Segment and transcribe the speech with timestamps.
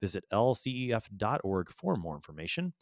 [0.00, 2.72] Visit lcef.org for more information.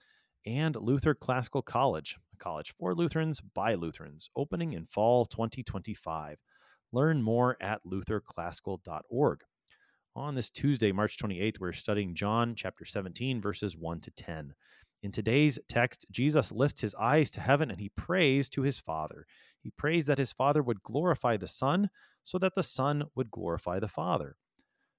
[0.44, 6.38] And Luther Classical College, a college for Lutherans by Lutherans, opening in fall 2025.
[6.92, 9.40] Learn more at lutherclassical.org.
[10.14, 14.54] On this Tuesday, March 28th, we're studying John chapter 17, verses 1 to 10.
[15.02, 19.26] In today's text, Jesus lifts his eyes to heaven and he prays to his Father.
[19.62, 21.88] He prays that his Father would glorify the Son
[22.22, 24.36] so that the Son would glorify the Father.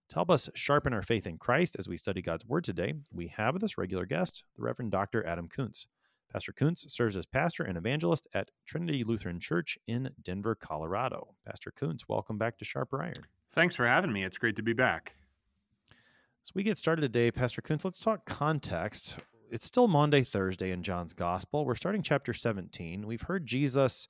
[0.10, 3.28] To help us sharpen our faith in Christ as we study God's Word today, we
[3.28, 5.26] have this regular guest, the Reverend Dr.
[5.26, 5.88] Adam Koontz.
[6.32, 11.36] Pastor Koontz serves as pastor and evangelist at Trinity Lutheran Church in Denver, Colorado.
[11.46, 13.26] Pastor Koontz, welcome back to Sharper Iron.
[13.52, 14.24] Thanks for having me.
[14.24, 15.14] It's great to be back.
[16.44, 19.20] As we get started today, Pastor Koontz, let's talk context
[19.54, 21.64] it's still Maundy, Thursday in John's Gospel.
[21.64, 23.06] We're starting chapter 17.
[23.06, 24.08] We've heard Jesus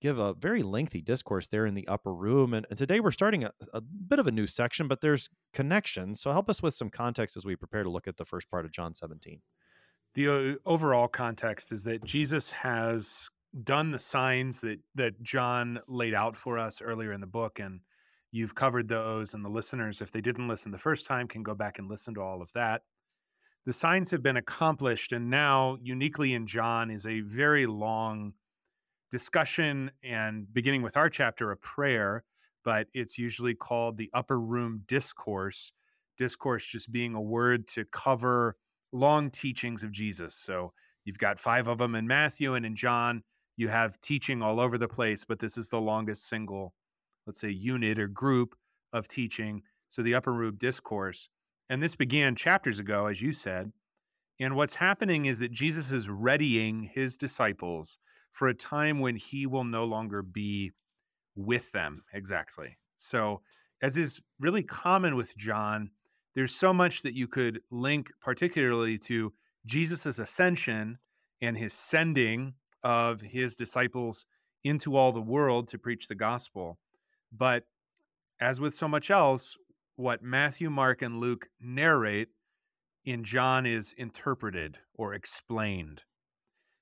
[0.00, 2.54] give a very lengthy discourse there in the upper room.
[2.54, 6.20] And, and today we're starting a, a, bit of a new section, but there's connections.
[6.20, 8.64] So help us with some context as we prepare to look at the first part
[8.64, 9.40] of John 17.
[10.14, 13.28] The uh, overall context is that Jesus has
[13.64, 17.58] done the signs that, that John laid out for us earlier in the book.
[17.58, 17.80] And
[18.32, 21.54] you've covered those, and the listeners, if they didn't listen the first time, can go
[21.54, 22.82] back and listen to all of that
[23.66, 28.32] the signs have been accomplished, and now, uniquely in John, is a very long
[29.10, 32.24] discussion and beginning with our chapter, a prayer,
[32.64, 35.72] but it's usually called the upper room discourse.
[36.18, 38.56] Discourse just being a word to cover
[38.92, 40.34] long teachings of Jesus.
[40.34, 40.72] So
[41.04, 43.22] you've got five of them in Matthew, and in John,
[43.56, 46.74] you have teaching all over the place, but this is the longest single,
[47.26, 48.54] let's say, unit or group
[48.92, 49.62] of teaching.
[49.88, 51.28] So the upper room discourse.
[51.70, 53.72] And this began chapters ago, as you said.
[54.38, 57.98] And what's happening is that Jesus is readying his disciples
[58.36, 60.70] for a time when he will no longer be
[61.34, 62.76] with them exactly.
[62.98, 63.40] So,
[63.80, 65.90] as is really common with John,
[66.34, 69.32] there's so much that you could link, particularly to
[69.64, 70.98] Jesus' ascension
[71.40, 72.52] and his sending
[72.84, 74.26] of his disciples
[74.64, 76.78] into all the world to preach the gospel.
[77.32, 77.64] But
[78.38, 79.56] as with so much else,
[79.96, 82.28] what Matthew, Mark, and Luke narrate
[83.02, 86.02] in John is interpreted or explained.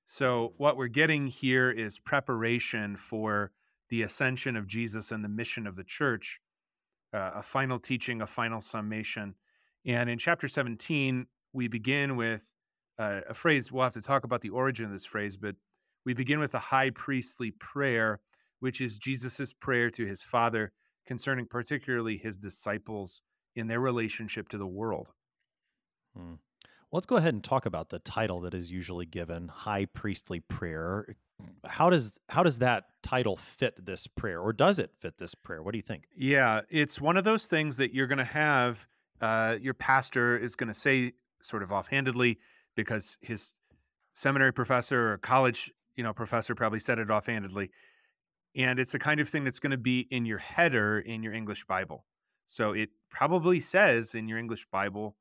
[0.07, 3.53] So, what we're getting here is preparation for
[3.89, 6.41] the ascension of Jesus and the mission of the church,
[7.13, 9.35] uh, a final teaching, a final summation.
[9.87, 12.53] And in chapter 17, we begin with
[12.99, 15.57] uh, a phrase, we'll have to talk about the origin of this phrase, but
[16.05, 18.21] we begin with the high priestly prayer,
[18.61, 20.73] which is Jesus' prayer to his Father
[21.07, 23.23] concerning particularly his disciples
[23.57, 25.13] in their relationship to the world.
[26.17, 26.35] Hmm.
[26.95, 31.17] Let's go ahead and talk about the title that is usually given, high priestly prayer.
[31.67, 35.61] How does how does that title fit this prayer, or does it fit this prayer?
[35.61, 36.05] What do you think?
[36.17, 38.87] Yeah, it's one of those things that you're going to have.
[39.21, 42.39] Uh, your pastor is going to say sort of offhandedly
[42.77, 43.57] because his
[44.15, 47.71] seminary professor or college you know professor probably said it offhandedly
[48.55, 51.33] and it's the kind of thing that's going to be in your header in your
[51.33, 52.07] English Bible.
[52.47, 55.17] So it probably says in your English Bible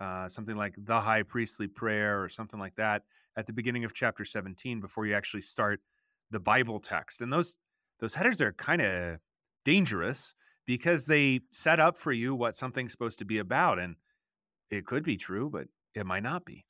[0.00, 3.02] uh, something like the high priestly prayer or something like that
[3.36, 5.80] at the beginning of chapter 17 before you actually start
[6.30, 7.20] the Bible text.
[7.20, 7.58] And those
[8.00, 9.18] those headers are kind of
[9.64, 10.34] dangerous
[10.66, 13.96] because they set up for you what something's supposed to be about and
[14.70, 16.64] it could be true but it might not be.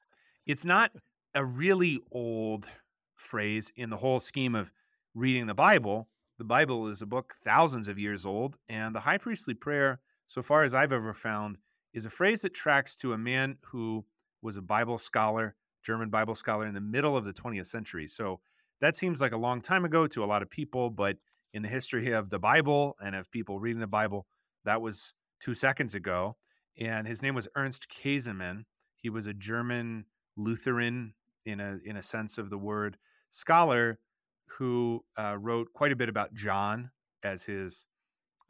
[0.47, 0.93] It's not
[1.35, 2.69] a really old
[3.15, 4.73] phrase in the whole scheme of
[5.15, 6.09] reading the Bible.
[6.39, 10.43] The Bible is a book thousands of years old, and the high priestly prayer, so
[10.43, 11.59] far as I've ever found,
[11.93, 14.05] is a phrase that tracks to a man who
[14.43, 18.07] was a Bible scholar, German Bible scholar in the middle of the 20th century.
[18.07, 18.41] So
[18.81, 21.17] that seems like a long time ago to a lot of people, but
[21.53, 24.27] in the history of the Bible and of people reading the Bible,
[24.65, 26.37] that was two seconds ago.
[26.79, 28.65] And his name was Ernst Käsemann.
[28.97, 30.05] He was a German
[30.37, 31.15] Lutheran
[31.45, 32.99] in a in a sense of the word
[33.31, 33.99] scholar
[34.59, 36.91] who uh, wrote quite a bit about John
[37.23, 37.87] as his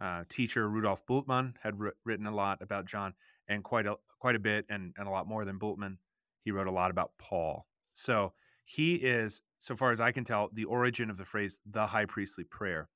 [0.00, 1.75] uh, teacher Rudolf Bultmann had
[2.05, 3.15] written a lot about John
[3.49, 5.99] and quite a quite a bit and, and a lot more than Bultmann.
[6.45, 7.67] He wrote a lot about Paul.
[7.95, 8.33] So
[8.65, 12.05] he is, so far as I can tell, the origin of the phrase "the high
[12.05, 12.89] priestly prayer."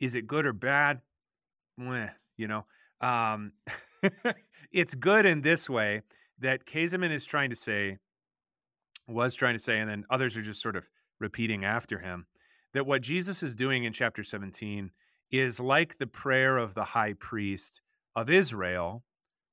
[0.00, 1.00] Is it good or bad?
[1.78, 2.66] Meh, you know,
[3.00, 3.52] um,
[4.72, 6.02] it's good in this way
[6.38, 7.98] that Käsemann is trying to say,
[9.06, 10.88] was trying to say, and then others are just sort of
[11.20, 12.26] repeating after him,
[12.72, 14.90] that what Jesus is doing in chapter 17
[15.30, 17.80] is like the prayer of the high priest
[18.14, 19.04] of Israel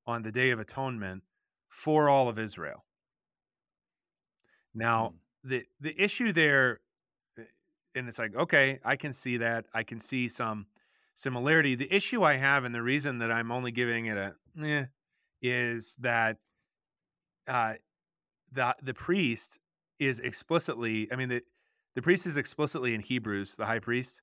[0.05, 1.23] on the Day of Atonement
[1.67, 2.85] for all of Israel.
[4.73, 5.13] Now,
[5.45, 5.49] mm.
[5.49, 6.79] the the issue there,
[7.37, 7.43] eh,
[7.95, 9.65] and it's like, okay, I can see that.
[9.73, 10.67] I can see some
[11.15, 11.75] similarity.
[11.75, 14.85] The issue I have, and the reason that I'm only giving it a eh,
[15.41, 16.37] is that
[17.47, 17.73] uh,
[18.51, 19.59] the the priest
[19.99, 21.07] is explicitly.
[21.11, 21.41] I mean, the
[21.95, 23.55] the priest is explicitly in Hebrews.
[23.55, 24.21] The high priest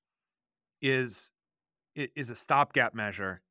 [0.81, 1.31] is
[2.15, 3.43] is a stopgap measure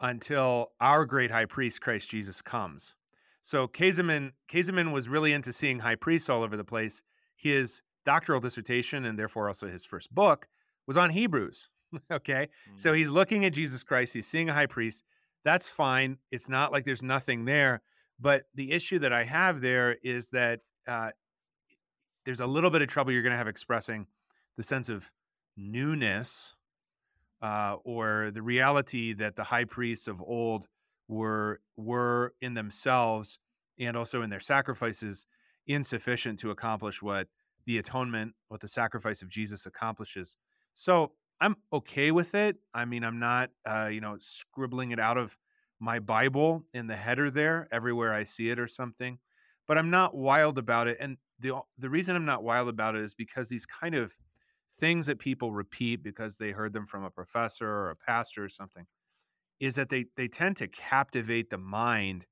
[0.00, 2.94] until our great high priest Christ Jesus comes.
[3.42, 7.02] So Käsemann Käsemann was really into seeing high priests all over the place.
[7.36, 10.48] His doctoral dissertation and therefore also his first book
[10.86, 11.68] was on Hebrews.
[12.10, 12.48] okay.
[12.68, 12.76] Mm-hmm.
[12.76, 15.04] So he's looking at Jesus Christ, he's seeing a high priest.
[15.44, 16.18] That's fine.
[16.32, 17.82] It's not like there's nothing there.
[18.18, 21.10] But the issue that I have there is that uh,
[22.24, 24.08] there's a little bit of trouble you're going to have expressing
[24.56, 25.12] the sense of
[25.56, 26.55] newness
[27.46, 30.66] uh, or the reality that the high priests of old
[31.06, 33.38] were were in themselves
[33.78, 35.26] and also in their sacrifices
[35.66, 37.28] insufficient to accomplish what
[37.64, 40.36] the atonement, what the sacrifice of Jesus accomplishes.
[40.74, 42.56] So I'm okay with it.
[42.74, 45.36] I mean, I'm not, uh, you know, scribbling it out of
[45.78, 49.18] my Bible in the header there everywhere I see it or something,
[49.68, 50.96] but I'm not wild about it.
[51.00, 54.14] And the the reason I'm not wild about it is because these kind of
[54.78, 58.48] things that people repeat because they heard them from a professor or a pastor or
[58.48, 58.86] something
[59.58, 62.26] is that they they tend to captivate the mind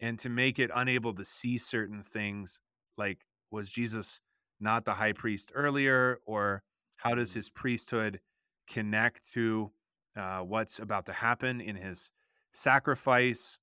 [0.00, 2.60] and to make it unable to see certain things
[2.96, 3.18] like
[3.50, 4.20] was Jesus
[4.60, 6.62] not the high priest earlier or
[6.96, 7.38] how does mm-hmm.
[7.40, 8.20] his priesthood
[8.68, 9.70] connect to
[10.16, 12.10] uh, what's about to happen in his
[12.52, 13.58] sacrifice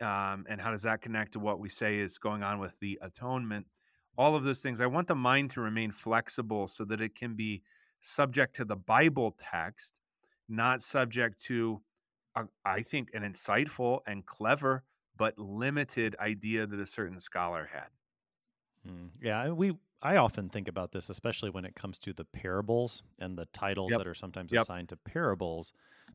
[0.00, 2.98] um, and how does that connect to what we say is going on with the
[3.02, 3.66] atonement
[4.16, 7.34] all of those things i want the mind to remain flexible so that it can
[7.34, 7.62] be
[8.00, 10.00] subject to the bible text
[10.48, 11.80] not subject to
[12.64, 14.84] I think an insightful and clever
[15.16, 17.88] but limited idea that a certain scholar had.
[18.88, 23.02] Mm, yeah we I often think about this, especially when it comes to the parables
[23.18, 23.98] and the titles yep.
[23.98, 24.62] that are sometimes yep.
[24.62, 25.72] assigned to parables.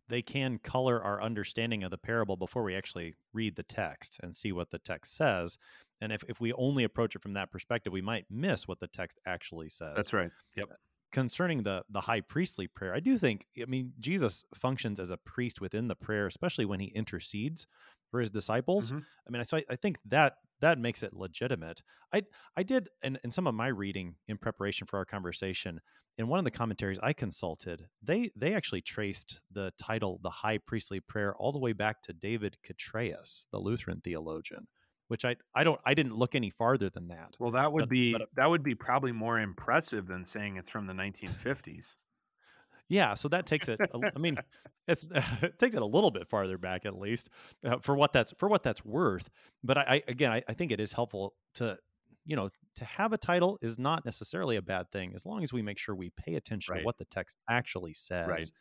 [0.09, 4.35] They can color our understanding of the parable before we actually read the text and
[4.35, 5.57] see what the text says.
[6.01, 8.87] And if, if we only approach it from that perspective, we might miss what the
[8.87, 9.93] text actually says.
[9.95, 10.29] That's right.
[10.55, 10.65] Yep.
[11.13, 15.15] Concerning the the high priestly prayer, I do think I mean Jesus functions as a
[15.15, 17.65] priest within the prayer, especially when he intercedes
[18.11, 18.91] for his disciples.
[18.91, 18.99] Mm-hmm.
[19.27, 21.81] I mean, I, I think that that makes it legitimate.
[22.13, 22.23] I
[22.55, 25.81] I did in, in some of my reading in preparation for our conversation,
[26.17, 30.57] in one of the commentaries I consulted, they they actually traced the title the high
[30.57, 34.67] priestly prayer all the way back to David Chytraeus, the Lutheran theologian,
[35.07, 37.35] which I I don't I didn't look any farther than that.
[37.39, 40.69] Well, that would but, be but, that would be probably more impressive than saying it's
[40.69, 41.95] from the 1950s.
[42.89, 43.79] Yeah, so that takes it.
[43.93, 44.37] I mean,
[44.87, 45.07] it's
[45.41, 47.29] it takes it a little bit farther back at least
[47.65, 49.29] uh, for what that's for what that's worth.
[49.63, 51.77] But I, I again, I, I, think it is helpful to
[52.25, 55.51] you know to have a title is not necessarily a bad thing as long as
[55.51, 56.79] we make sure we pay attention right.
[56.79, 58.51] to what the text actually says right.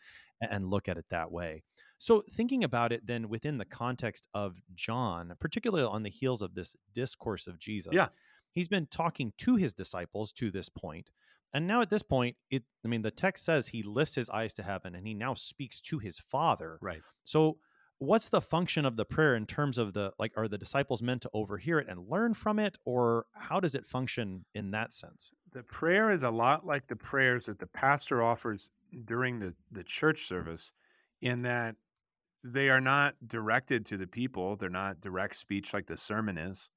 [0.40, 1.62] and look at it that way.
[1.98, 6.54] So thinking about it then within the context of John, particularly on the heels of
[6.54, 8.06] this discourse of Jesus, yeah.
[8.52, 11.10] he's been talking to his disciples to this point
[11.52, 14.52] and now at this point, it I mean the text says he lifts his eyes
[14.54, 16.78] to heaven and he now speaks to his father.
[16.80, 17.02] Right.
[17.24, 17.58] So
[17.98, 21.22] what's the function of the prayer in terms of the like are the disciples meant
[21.22, 25.32] to overhear it and learn from it or how does it function in that sense?
[25.52, 28.70] The prayer is a lot like the prayers that the pastor offers
[29.04, 30.72] during the, the church service
[31.22, 31.76] in that
[32.44, 34.56] they are not directed to the people.
[34.56, 36.70] They're not direct speech like the sermon is,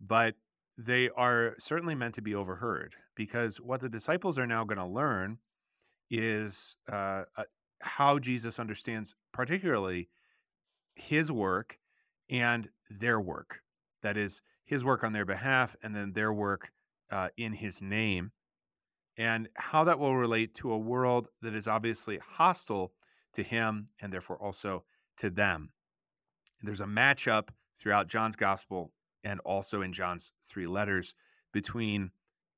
[0.00, 0.34] but
[0.76, 4.86] they are certainly meant to be overheard because what the disciples are now going to
[4.86, 5.38] learn
[6.10, 7.44] is uh, uh,
[7.80, 10.08] how Jesus understands, particularly
[10.94, 11.78] his work
[12.28, 13.60] and their work.
[14.02, 16.70] That is, his work on their behalf and then their work
[17.10, 18.32] uh, in his name,
[19.16, 22.92] and how that will relate to a world that is obviously hostile
[23.34, 24.84] to him and therefore also
[25.18, 25.70] to them.
[26.62, 28.92] There's a matchup throughout John's gospel
[29.24, 31.14] and also in John's three letters
[31.52, 32.10] between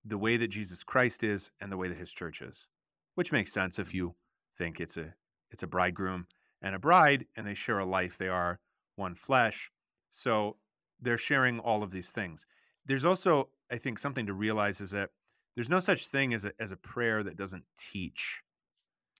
[0.04, 2.68] the way that Jesus Christ is and the way that his church is,
[3.14, 3.96] which makes sense if mm-hmm.
[3.96, 4.14] you
[4.56, 5.14] think it's a
[5.50, 6.26] it's a bridegroom
[6.60, 8.58] and a bride and they share a life, they are
[8.96, 9.70] one flesh.
[10.10, 10.56] So
[11.00, 12.46] they're sharing all of these things.
[12.84, 15.10] There's also, I think, something to realize is that
[15.54, 18.42] there's no such thing as a, as a prayer that doesn't teach.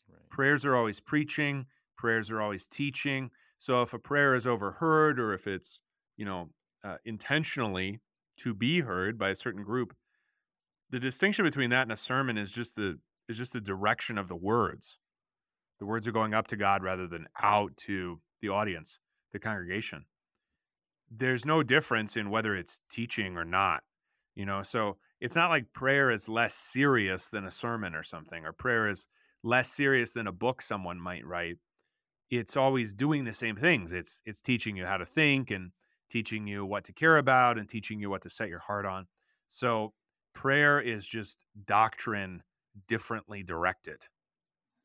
[0.09, 0.29] Right.
[0.31, 3.31] Prayers are always preaching, prayers are always teaching.
[3.59, 5.81] So if a prayer is overheard or if it's,
[6.17, 6.50] you know,
[6.87, 8.00] uh, intentionally
[8.38, 9.95] to be heard by a certain group,
[10.90, 14.28] the distinction between that and a sermon is just the is just the direction of
[14.28, 14.99] the words.
[15.81, 19.00] The words are going up to God rather than out to the audience,
[19.33, 20.05] the congregation.
[21.11, 23.83] There's no difference in whether it's teaching or not,
[24.37, 24.62] you know.
[24.62, 28.88] So it's not like prayer is less serious than a sermon or something, or prayer
[28.88, 29.09] is
[29.43, 31.57] less serious than a book someone might write.
[32.31, 33.90] It's always doing the same things.
[33.90, 35.73] It's it's teaching you how to think and
[36.10, 39.06] teaching you what to care about and teaching you what to set your heart on.
[39.48, 39.92] So
[40.32, 42.42] prayer is just doctrine
[42.88, 44.02] differently directed.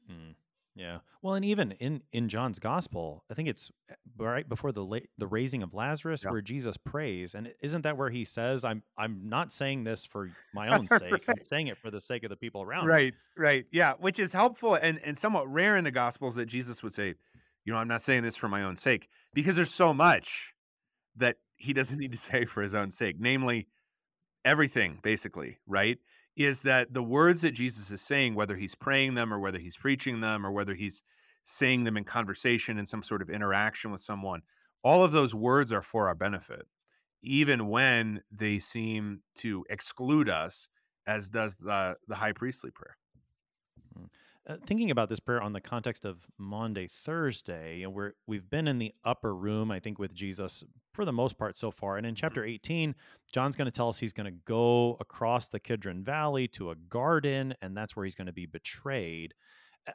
[0.09, 0.31] Hmm.
[0.73, 0.99] Yeah.
[1.21, 4.99] Well, and even in in John's gospel, I think it's eh, right before the la-
[5.17, 6.31] the raising of Lazarus Yeah.
[6.31, 10.31] where Jesus prays, and isn't that where he says, "I'm I'm not saying this for
[10.53, 11.25] my own sake.
[11.27, 13.65] I'm saying it for the sake of the people around me." Right, right.
[13.71, 17.15] Yeah, which is helpful and, and somewhat rare in the gospels that Jesus would say,
[17.65, 20.53] you know, I'm not saying this for my own sake, because there's so much
[21.15, 23.17] that he doesn't need to say for his own sake.
[23.19, 23.67] Namely,
[24.43, 25.97] everything, basically, right?
[26.35, 29.77] Is that the words that Jesus is saying, whether he's praying them or whether he's
[29.77, 31.03] preaching them or whether he's
[31.43, 34.41] saying them in conversation in some sort of interaction with someone,
[34.83, 36.67] all of those words are for our benefit,
[37.21, 40.67] even when they seem to exclude us,
[41.05, 42.97] as does the, the high priestly prayer.
[44.47, 48.67] Uh, thinking about this prayer on the context of Maundy Thursday, and we're we've been
[48.67, 50.63] in the upper room, I think, with Jesus
[50.95, 51.97] for the most part so far.
[51.97, 52.95] And in chapter 18,
[53.31, 56.75] John's going to tell us he's going to go across the Kidron Valley to a
[56.75, 59.35] garden, and that's where he's going to be betrayed.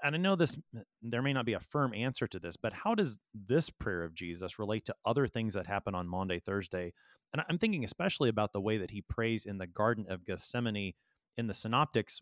[0.02, 0.56] And I know this
[1.02, 4.14] there may not be a firm answer to this, but how does this prayer of
[4.14, 6.92] Jesus relate to other things that happen on Maundy Thursday?
[7.32, 10.94] And I'm thinking especially about the way that he prays in the Garden of Gethsemane
[11.36, 12.20] in the Synoptics.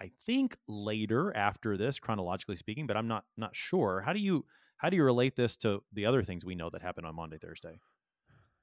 [0.00, 4.02] I, think later after this, chronologically speaking, but I'm not not sure.
[4.04, 4.44] How do you
[4.76, 7.38] how do you relate this to the other things we know that happen on Maundy,
[7.38, 7.80] Thursday?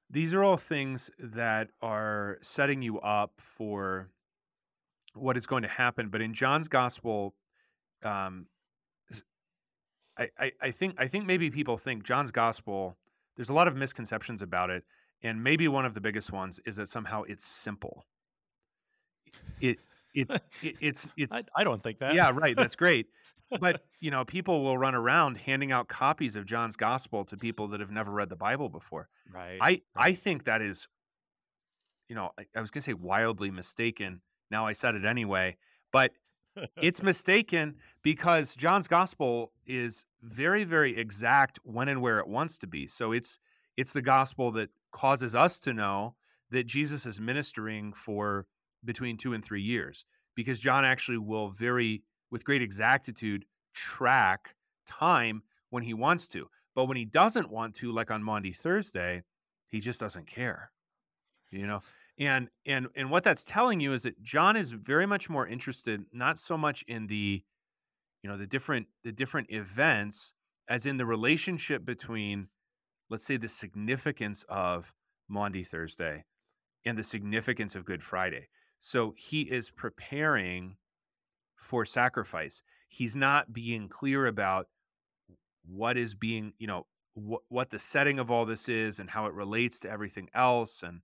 [0.10, 4.10] These are all things that are setting you up for
[5.14, 6.10] what is going to happen.
[6.10, 7.34] But in John's gospel,
[8.04, 8.48] um,
[10.18, 12.98] I, I, I think I think maybe people think John's gospel.
[13.36, 14.84] There's a lot of misconceptions about it,
[15.22, 18.06] and maybe one of the biggest ones is that somehow it's simple.
[19.60, 19.80] It
[20.16, 22.16] it's it, it's it's I, I don't think that.
[22.16, 22.56] yeah right.
[22.56, 23.08] That's great.
[23.60, 27.68] But you know, people will run around handing out copies of John's gospel to people
[27.70, 29.10] that have never read the Bible before.
[29.32, 29.58] right.
[29.62, 30.88] I I think that is,
[32.08, 34.22] you know, I, I was gonna say wildly mistaken.
[34.50, 35.58] Now I said it anyway,
[35.92, 36.12] but
[36.82, 42.68] it's mistaken because John's gospel is very very exact when and where it wants to
[42.68, 42.88] be.
[42.88, 43.38] So it's
[43.78, 46.16] it's the gospel that causes us to know
[46.52, 48.46] that Jesus is ministering for
[48.86, 54.56] between 2 and 3 years because John actually will very with great exactitude track
[54.88, 56.48] time when he wants to.
[56.76, 59.24] But when he doesn't want to like on Maundy Thursday,
[59.68, 60.72] he just doesn't care.
[61.52, 61.82] You know?
[62.18, 66.06] And and and what that's telling you is that John is very much more interested
[66.14, 67.44] not so much in the
[68.24, 70.34] you know the different the different events
[70.70, 72.48] as in the relationship between
[73.10, 74.94] let's say the significance of
[75.28, 76.24] Maundy Thursday
[76.86, 78.48] and the significance of Good Friday.
[78.80, 80.78] So he is preparing
[81.56, 82.62] for sacrifice.
[82.88, 84.68] He's not being clear about
[85.66, 89.26] what is being, you know, what what the setting of all this is and how
[89.26, 91.02] it relates to everything else and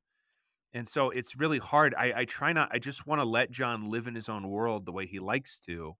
[0.73, 1.93] and so it's really hard.
[1.97, 4.85] I, I try not I just want to let John live in his own world
[4.85, 5.95] the way he likes to.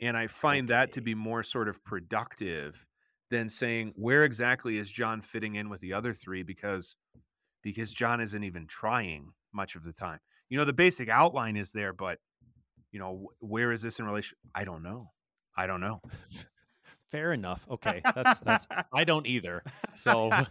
[0.00, 2.86] And I find that to be more sort of productive
[3.30, 6.96] than saying where exactly is John fitting in with the other three because
[7.62, 10.20] because John isn't even trying much of the time.
[10.48, 12.18] You know, the basic outline is there, but
[12.92, 14.38] you know, where is this in relation?
[14.54, 15.10] I don't know.
[15.56, 16.00] I don't know.
[17.10, 17.66] Fair enough.
[17.70, 18.00] Okay.
[18.14, 19.62] That's that's I don't either.
[19.94, 20.30] So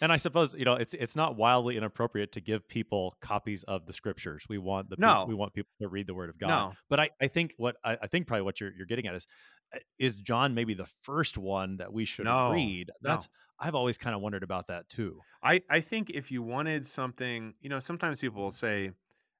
[0.00, 3.84] and I suppose, you know, it's it's not wildly inappropriate to give people copies of
[3.86, 4.44] the scriptures.
[4.48, 5.24] We want the No.
[5.26, 6.48] we want people to read the word of God.
[6.48, 6.72] No.
[6.88, 9.26] But I, I think what I, I think probably what you're you're getting at is
[9.74, 12.90] uh, is John maybe the first one that we should No, read?
[13.02, 13.18] no.
[13.58, 15.20] I've always kind of wondered about that too.
[15.42, 18.90] I, I think if you wanted something, you know, sometimes people will say,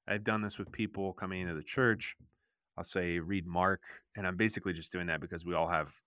[0.07, 2.15] I've done this with people coming into the church.
[2.77, 3.81] I'll say, read Mark.
[4.15, 6.01] And I'm basically just doing that because we all have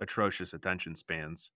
[0.00, 1.50] atrocious attention spans.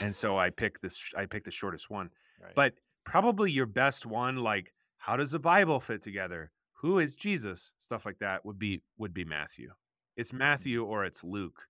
[0.00, 2.10] And so I pick this, I pick the shortest one.
[2.42, 2.54] Right.
[2.54, 2.74] But
[3.04, 6.50] probably your best one, like, how does the Bible fit together?
[6.82, 7.74] Who is Jesus?
[7.78, 9.70] Stuff like that would be, would be Matthew.
[10.16, 11.66] It's Matthew or it's Luke.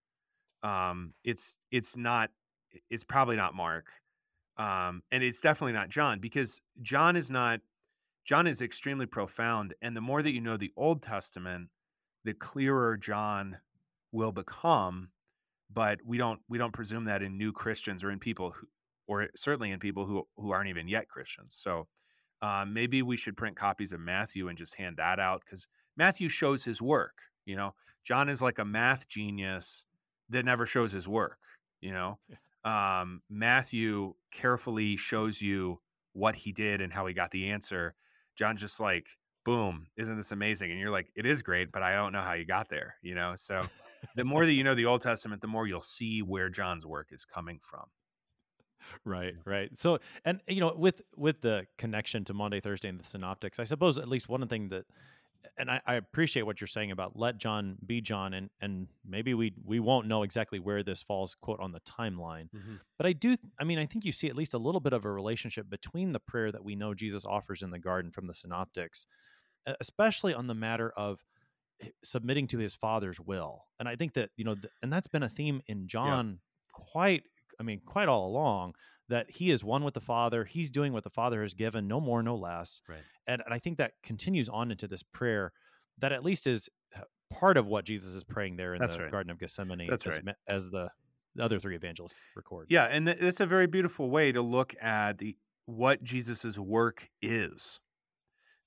[0.62, 2.30] Um, it's, it's not,
[2.90, 3.86] it's probably not Mark
[4.56, 7.60] um, and it's definitely not John because John is not
[8.24, 11.68] John is extremely profound, and the more that you know the Old Testament,
[12.24, 13.58] the clearer John
[14.12, 15.10] will become.
[15.72, 18.68] but we don't we don't presume that in new Christians or in people who,
[19.06, 21.54] or certainly in people who who aren't even yet Christians.
[21.58, 21.88] So
[22.42, 25.66] um, maybe we should print copies of Matthew and just hand that out because
[25.96, 27.14] Matthew shows his work.
[27.46, 29.84] You know, John is like a math genius
[30.30, 31.38] that never shows his work.
[31.80, 32.18] You know,
[32.64, 35.80] um, Matthew carefully shows you
[36.12, 37.94] what he did and how he got the answer.
[38.36, 39.06] John just like,
[39.44, 40.70] boom, isn't this amazing?
[40.70, 42.96] And you're like, it is great, but I don't know how you got there.
[43.02, 43.62] You know, so
[44.16, 47.08] the more that you know the Old Testament, the more you'll see where John's work
[47.12, 47.84] is coming from.
[49.04, 49.70] Right, right.
[49.78, 53.64] So, and you know, with with the connection to Maundy, Thursday, and the Synoptics, I
[53.64, 54.84] suppose at least one thing that,
[55.56, 59.34] and I, I appreciate what you're saying about let John be John, and and maybe
[59.34, 62.76] we we won't know exactly where this falls quote on the timeline, mm-hmm.
[62.96, 63.36] but I do.
[63.58, 66.12] I mean, I think you see at least a little bit of a relationship between
[66.12, 69.06] the prayer that we know Jesus offers in the garden from the Synoptics,
[69.80, 71.24] especially on the matter of
[72.02, 75.24] submitting to his father's will and i think that you know th- and that's been
[75.24, 76.84] a theme in john yeah.
[76.92, 77.24] quite
[77.58, 78.74] I mean, quite all along
[79.14, 80.44] that he is one with the Father.
[80.44, 82.82] He's doing what the Father has given, no more, no less.
[82.88, 82.98] Right.
[83.28, 85.52] And, and I think that continues on into this prayer
[85.98, 89.04] that at least is uh, part of what Jesus is praying there in That's the
[89.04, 89.12] right.
[89.12, 90.34] Garden of Gethsemane That's as, right.
[90.48, 90.88] as the,
[91.36, 92.66] the other three evangelists record.
[92.70, 97.08] Yeah, and th- it's a very beautiful way to look at the what Jesus's work
[97.22, 97.78] is.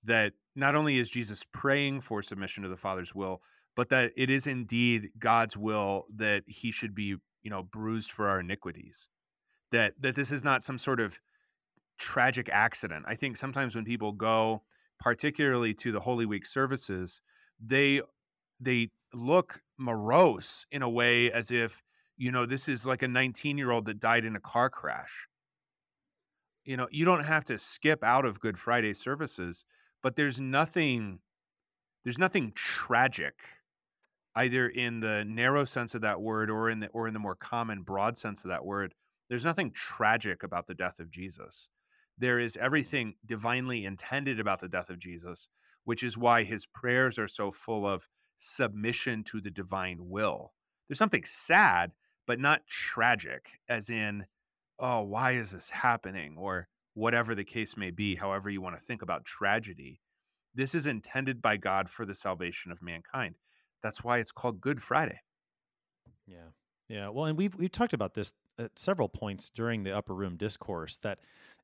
[0.05, 3.41] That not only is Jesus praying for submission to the Father's will,
[3.75, 8.29] but that it is indeed God's will that he should be you know bruised for
[8.29, 9.09] our iniquities
[9.71, 11.19] that that this is not some sort of
[11.97, 13.05] tragic accident.
[13.07, 14.63] I think sometimes when people go
[14.99, 17.21] particularly to the holy week services
[17.63, 18.01] they
[18.59, 21.83] they look morose in a way as if
[22.17, 25.27] you know this is like a 19 year old that died in a car crash.
[26.65, 29.65] You know you don't have to skip out of good friday services
[30.03, 31.19] but there's nothing
[32.03, 33.35] there's nothing tragic
[34.35, 37.35] either in the narrow sense of that word or in the or in the more
[37.35, 38.93] common broad sense of that word
[39.29, 41.69] there's nothing tragic about the death of jesus.
[42.17, 42.65] There is mm-hmm.
[42.65, 45.47] everything divinely intended about the death of jesus
[45.87, 50.51] which is why his prayers are so full of submission to the divine will.
[50.87, 51.93] There's something sad
[52.25, 54.25] but not tragic as in
[54.79, 56.35] oh why is this happening?
[56.37, 60.01] or whatever the case may be however you want to think about tragedy.
[60.53, 63.35] This is intended by god for the salvation of mankind.
[63.81, 65.21] That's why it's called Good Friday.
[66.27, 66.49] Yeah.
[66.89, 67.09] Yeah.
[67.09, 70.97] Well, and we've we've talked about this at several points during the upper room discourse
[70.99, 71.19] that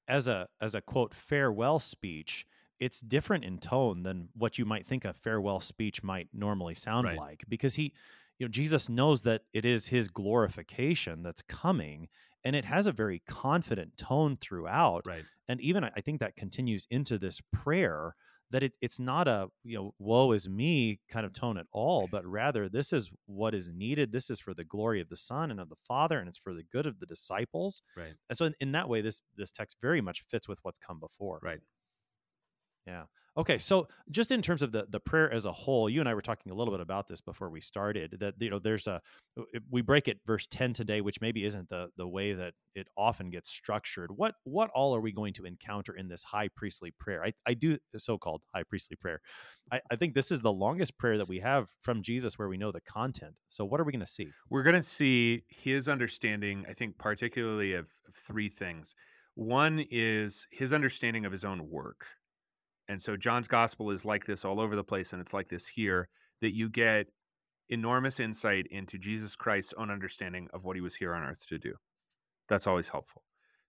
[0.08, 2.46] as a as a quote farewell speech,
[2.80, 7.08] it's different in tone than what you might think a farewell speech might normally sound
[7.08, 7.18] right.
[7.18, 7.94] like because he
[8.38, 12.10] you know Jesus knows that it is his glorification that's coming
[12.44, 15.06] and it has a very confident tone throughout.
[15.06, 15.24] Right.
[15.48, 18.16] And even I think that continues into this prayer
[18.51, 22.08] that it, it's not a you know woe is me kind of tone at all
[22.12, 24.12] but rather this is what is needed.
[24.12, 26.53] This is for the glory of the son and of the father and it's for
[26.53, 27.82] the good of the disciples.
[27.97, 28.13] Right.
[28.29, 30.99] And so in, in that way this this text very much fits with what's come
[30.99, 31.39] before.
[31.41, 31.62] Right.
[32.86, 33.03] Yeah
[33.36, 36.13] Okay, so just in terms of the the prayer as a whole, you and I
[36.13, 38.17] were talking a little bit about this before we started.
[38.19, 39.02] That you know, there's a
[39.72, 43.32] we break it verse ten today, which maybe isn't the the way that it often
[43.32, 44.12] gets structured.
[44.15, 47.24] What what all are we going to encounter in this high priestly prayer?
[47.24, 49.19] I I do uh, so called high priestly prayer.
[49.72, 52.58] I, I think this is the longest prayer that we have from Jesus where we
[52.58, 53.34] know the content.
[53.50, 54.28] So what are we going to see?
[54.52, 56.65] We're going to see his understanding.
[56.69, 58.93] I think particularly of, of three things.
[59.34, 62.06] One is his understanding of his own work
[62.88, 65.67] and so John's gospel is like this all over the place, and it's like this
[65.67, 66.10] here
[66.41, 67.08] that you get
[67.69, 71.58] enormous insight into Jesus Christ's own understanding of what he was here on earth to
[71.58, 71.76] do.
[72.50, 73.24] That's always helpful.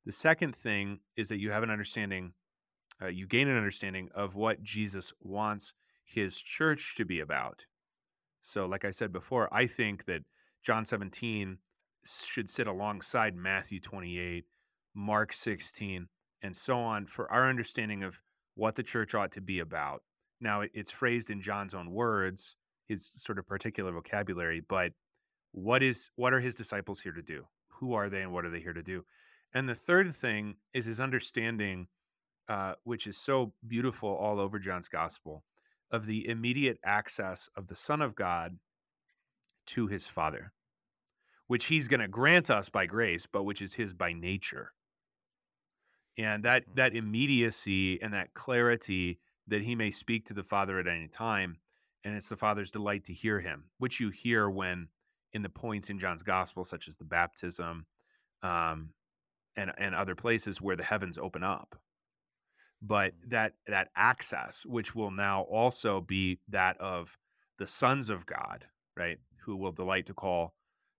[0.04, 2.32] The second thing is that you have an understanding,
[3.00, 5.72] uh, you gain an understanding of what Jesus wants
[6.04, 7.66] his church to be about.
[8.42, 10.22] So, like I said before, I think that
[10.62, 11.58] John 17
[12.04, 14.44] should sit alongside Matthew 28,
[14.94, 16.08] Mark 16,
[16.42, 18.20] and so on for our understanding of
[18.54, 20.02] what the church ought to be about.
[20.40, 24.92] Now, it's phrased in John's own words, his sort of particular vocabulary, but
[25.52, 27.46] what is what are his disciples here to do?
[27.80, 29.04] Who are they and what are they here to do?
[29.52, 31.86] And the third thing is his understanding,
[32.48, 35.44] uh, which is so beautiful all over John's gospel,
[35.90, 38.58] of the immediate access of the Son of God
[39.66, 40.52] to his Father,
[41.46, 44.72] which he's going to grant us by grace, but which is his by nature
[46.18, 46.76] and that mm.
[46.76, 51.56] that immediacy and that clarity that he may speak to the father at any time
[52.04, 54.88] and it's the father's delight to hear him which you hear when
[55.32, 57.86] in the points in john's gospel such as the baptism
[58.42, 58.90] um,
[59.56, 61.76] and and other places where the heavens open up
[62.82, 63.30] but mm.
[63.30, 67.16] that that access which will now also be that of
[67.58, 70.54] the sons of god right who will delight to call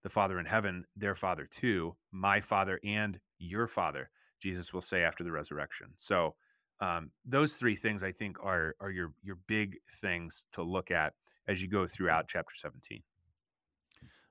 [0.05, 5.03] the Father in heaven, their Father too, my Father and your Father, Jesus will say
[5.03, 5.87] after the resurrection.
[5.95, 6.35] So,
[6.81, 11.13] um, those three things I think are are your your big things to look at
[11.47, 13.01] as you go throughout chapter 17.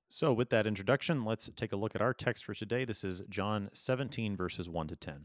[0.09, 2.85] So, with that introduction, let's take a look at our text for today.
[2.85, 5.25] This is John 17, verses 1 to 10.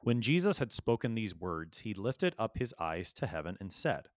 [0.00, 4.08] When Jesus had spoken these words, he lifted up his eyes to heaven and said,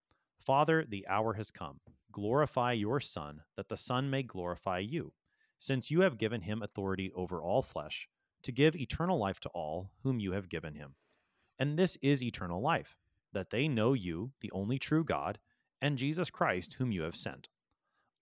[0.43, 1.81] Father, the hour has come.
[2.11, 5.13] Glorify your Son, that the Son may glorify you,
[5.57, 8.07] since you have given him authority over all flesh,
[8.45, 10.95] to give eternal life to all whom you have given him.
[11.59, 12.97] And this is eternal life,
[13.33, 15.39] that they know you, the only true God,
[15.81, 17.49] and Jesus Christ, whom you have sent.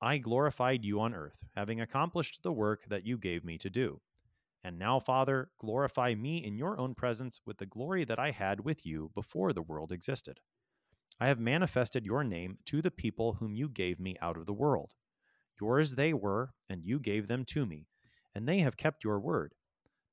[0.01, 4.01] I glorified you on earth, having accomplished the work that you gave me to do.
[4.63, 8.61] And now, Father, glorify me in your own presence with the glory that I had
[8.61, 10.39] with you before the world existed.
[11.19, 14.53] I have manifested your name to the people whom you gave me out of the
[14.53, 14.93] world.
[15.59, 17.87] Yours they were, and you gave them to me,
[18.33, 19.53] and they have kept your word.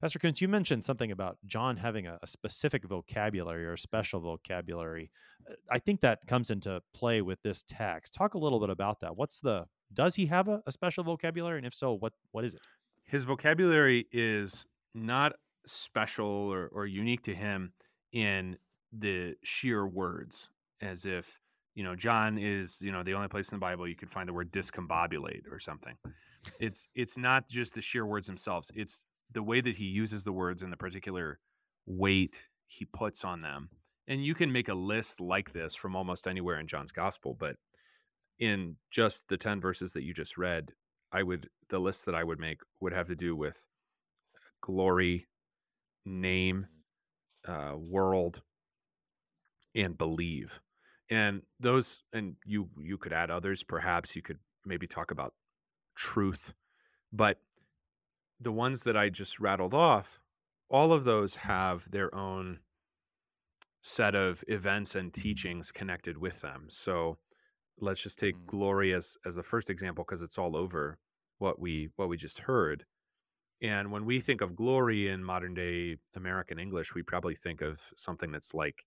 [0.00, 4.18] Pastor Koontz, you mentioned something about John having a, a, specific vocabulary or a special
[4.20, 5.10] vocabulary.
[5.48, 8.14] Uh, I think that comes into play with this text.
[8.14, 9.16] Talk a little bit about that.
[9.16, 12.54] What's the does he have a, a special vocabulary, and if so, what what is
[12.54, 12.60] it?
[13.04, 15.34] His vocabulary is not
[15.66, 17.72] special or, or unique to him
[18.12, 18.56] in
[18.92, 20.48] the sheer words,
[20.80, 21.38] as if
[21.74, 24.26] you know John is you know the only place in the Bible you could find
[24.26, 25.96] the word discombobulate or something.
[26.58, 28.70] It's it's not just the sheer words themselves.
[28.74, 31.38] It's the way that he uses the words and the particular
[31.86, 33.70] weight he puts on them.
[34.08, 37.56] And you can make a list like this from almost anywhere in John's gospel, but
[38.38, 40.72] in just the 10 verses that you just read,
[41.12, 43.64] I would the list that I would make would have to do with
[44.60, 45.28] glory,
[46.04, 46.66] name,
[47.46, 48.42] uh, world,
[49.74, 50.60] and believe.
[51.10, 53.64] And those, and you you could add others.
[53.64, 55.34] Perhaps you could maybe talk about
[55.96, 56.54] truth,
[57.12, 57.38] but
[58.40, 60.20] the ones that I just rattled off,
[60.68, 62.60] all of those have their own
[63.82, 66.66] set of events and teachings connected with them.
[66.68, 67.18] So
[67.80, 68.46] let's just take mm.
[68.46, 70.98] glory as as the first example because it's all over
[71.38, 72.84] what we what we just heard.
[73.62, 77.80] And when we think of glory in modern day American English, we probably think of
[77.94, 78.86] something that's like,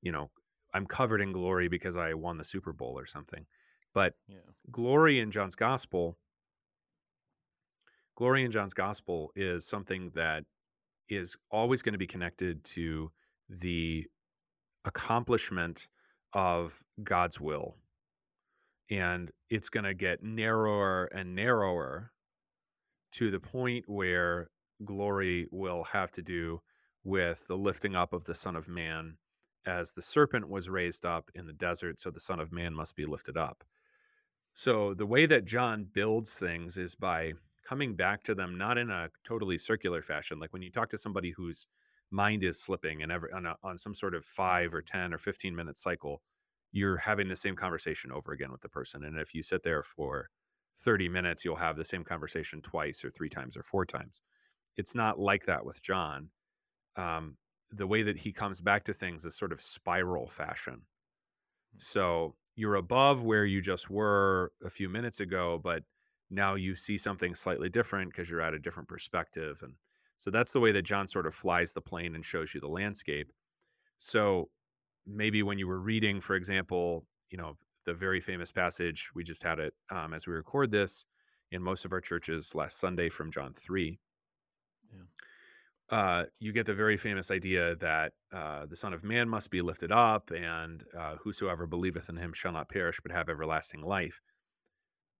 [0.00, 0.30] you know,
[0.72, 3.46] I'm covered in glory because I won the Super Bowl or something.
[3.92, 4.36] But yeah.
[4.70, 6.16] glory in John's gospel,
[8.20, 10.44] glory in John's gospel is something that
[11.08, 13.10] is always going to be connected to
[13.48, 14.04] the
[14.84, 15.88] accomplishment
[16.34, 17.76] of God's will.
[18.90, 22.12] And it's going to get narrower and narrower
[23.12, 24.50] to the point where
[24.84, 26.60] glory will have to do
[27.04, 29.16] with the lifting up of the Son of Man
[29.64, 32.96] as the serpent was raised up in the desert, so the Son of Man must
[32.96, 33.64] be lifted up.
[34.52, 37.32] So the way that John builds things is by
[37.70, 40.40] coming back to them not in a totally circular fashion.
[40.40, 41.68] Like when you talk to somebody whose
[42.10, 45.18] mind is slipping and every on, a, on some sort of five or 10 or
[45.18, 46.20] 15 minute cycle,
[46.72, 49.04] you're having the same conversation over again with the person.
[49.04, 50.30] And if you sit there for
[50.78, 54.20] 30 minutes, you'll have the same conversation twice or three times or four times.
[54.76, 56.30] It's not like that with John.
[56.96, 57.36] Um,
[57.70, 60.74] the way that he comes back to things is sort of spiral fashion.
[60.74, 61.78] Hmm.
[61.78, 65.84] So you're above where you just were a few minutes ago, but
[66.30, 69.60] now you see something slightly different because you're at a different perspective.
[69.62, 69.74] And
[70.16, 72.68] so that's the way that John sort of flies the plane and shows you the
[72.68, 73.32] landscape.
[73.98, 74.48] So
[75.06, 79.10] maybe when you were reading, for example, you know, the very famous passage.
[79.14, 81.04] We just had it um, as we record this
[81.50, 83.98] in most of our churches last Sunday from John 3.
[84.92, 85.96] Yeah.
[85.96, 89.60] Uh, you get the very famous idea that uh, the Son of Man must be
[89.60, 94.20] lifted up, and uh, whosoever believeth in him shall not perish but have everlasting life.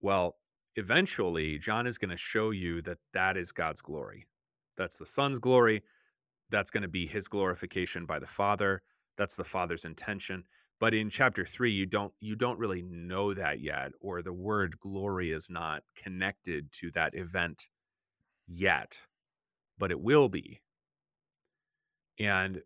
[0.00, 0.36] Well,
[0.76, 4.26] eventually, John is going to show you that that is God's glory.
[4.76, 5.82] That's the Son's glory.
[6.50, 8.82] That's going to be his glorification by the Father.
[9.16, 10.44] That's the Father's intention
[10.80, 14.80] but in chapter 3 you don't you don't really know that yet or the word
[14.80, 17.68] glory is not connected to that event
[18.48, 19.00] yet
[19.78, 20.60] but it will be
[22.18, 22.62] and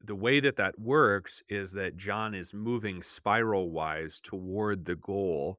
[0.00, 5.58] the way that that works is that John is moving spiral wise toward the goal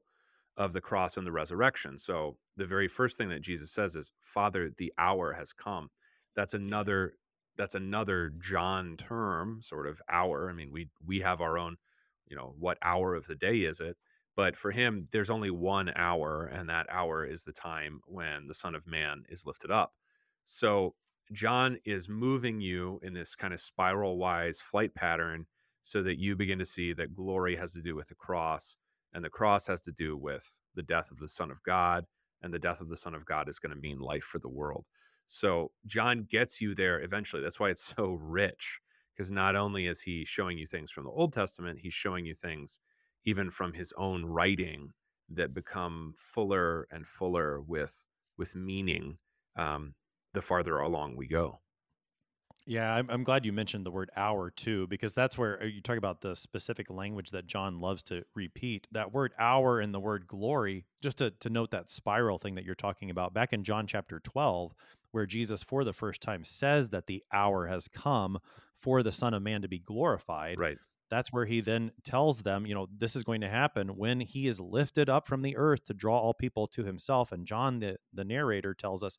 [0.60, 1.96] of the cross and the resurrection.
[1.96, 5.90] So the very first thing that Jesus says is, "Father, the hour has come."
[6.36, 7.16] That's another
[7.56, 10.50] that's another John term, sort of hour.
[10.50, 11.78] I mean, we we have our own,
[12.26, 13.96] you know, what hour of the day is it?
[14.36, 18.54] But for him, there's only one hour, and that hour is the time when the
[18.54, 19.94] Son of Man is lifted up.
[20.44, 20.94] So
[21.32, 25.46] John is moving you in this kind of spiral wise flight pattern
[25.82, 28.76] so that you begin to see that glory has to do with the cross
[29.12, 32.06] and the cross has to do with the death of the Son of God,
[32.42, 34.48] and the death of the Son of God is going to mean life for the
[34.48, 34.86] world.
[35.26, 37.42] So John gets you there eventually.
[37.42, 38.80] That's why it's so rich,
[39.14, 42.34] because not only is he showing you things from the Old Testament, he's showing you
[42.34, 42.80] things
[43.24, 44.92] even from his own writing
[45.28, 49.18] that become fuller and fuller with with meaning
[49.56, 49.94] um,
[50.32, 51.60] the farther along we go.
[52.66, 55.80] Yeah, I'm, I'm glad you mentioned the word hour too, because that's where uh, you
[55.80, 58.86] talk about the specific language that John loves to repeat.
[58.92, 62.64] That word hour and the word glory, just to, to note that spiral thing that
[62.64, 64.74] you're talking about, back in John chapter 12,
[65.12, 68.38] where Jesus for the first time says that the hour has come
[68.76, 70.58] for the Son of Man to be glorified.
[70.58, 70.78] Right.
[71.10, 74.46] That's where he then tells them, you know, this is going to happen when he
[74.46, 77.32] is lifted up from the earth to draw all people to himself.
[77.32, 79.18] And John, the, the narrator, tells us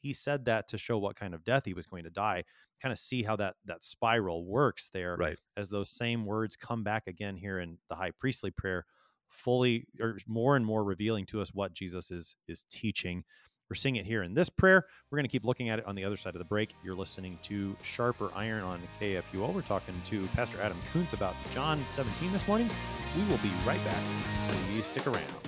[0.00, 2.44] he said that to show what kind of death he was going to die
[2.80, 5.38] kind of see how that that spiral works there right.
[5.56, 8.84] as those same words come back again here in the high priestly prayer
[9.28, 13.24] fully or more and more revealing to us what jesus is is teaching.
[13.70, 14.86] We're seeing it here in this prayer.
[15.10, 16.74] We're going to keep looking at it on the other side of the break.
[16.82, 21.82] You're listening to sharper iron on kfuo we're talking to pastor adam koontz about john
[21.88, 22.70] 17 this morning.
[23.16, 24.02] We will be right back.
[24.48, 25.47] Please stick around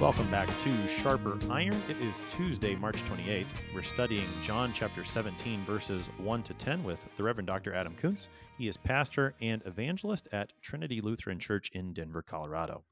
[0.00, 1.78] Welcome back to Sharper Iron.
[1.90, 3.44] It is Tuesday, March 28th.
[3.74, 7.74] We're studying John chapter 17, verses 1 to 10 with the Reverend Dr.
[7.74, 8.30] Adam Koontz.
[8.56, 12.82] He is pastor and evangelist at Trinity Lutheran Church in Denver, Colorado.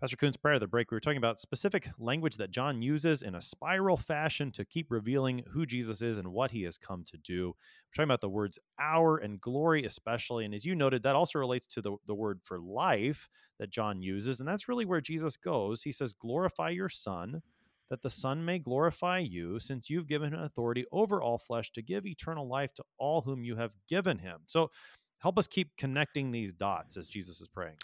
[0.00, 3.22] Pastor Koontz, prior to the break, we were talking about specific language that John uses
[3.22, 7.02] in a spiral fashion to keep revealing who Jesus is and what he has come
[7.06, 7.48] to do.
[7.48, 10.44] We're talking about the words hour and glory, especially.
[10.44, 14.00] And as you noted, that also relates to the, the word for life that John
[14.00, 14.38] uses.
[14.38, 15.82] And that's really where Jesus goes.
[15.82, 17.42] He says, Glorify your Son,
[17.90, 21.82] that the Son may glorify you, since you've given him authority over all flesh to
[21.82, 24.42] give eternal life to all whom you have given him.
[24.46, 24.70] So,
[25.18, 27.78] help us keep connecting these dots as Jesus is praying.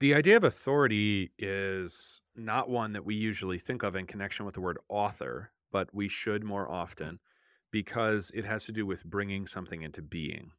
[0.00, 4.54] The idea of authority is not one that we usually think of in connection with
[4.54, 7.18] the word author, but we should more often
[7.72, 10.52] because it has to do with bringing something into being,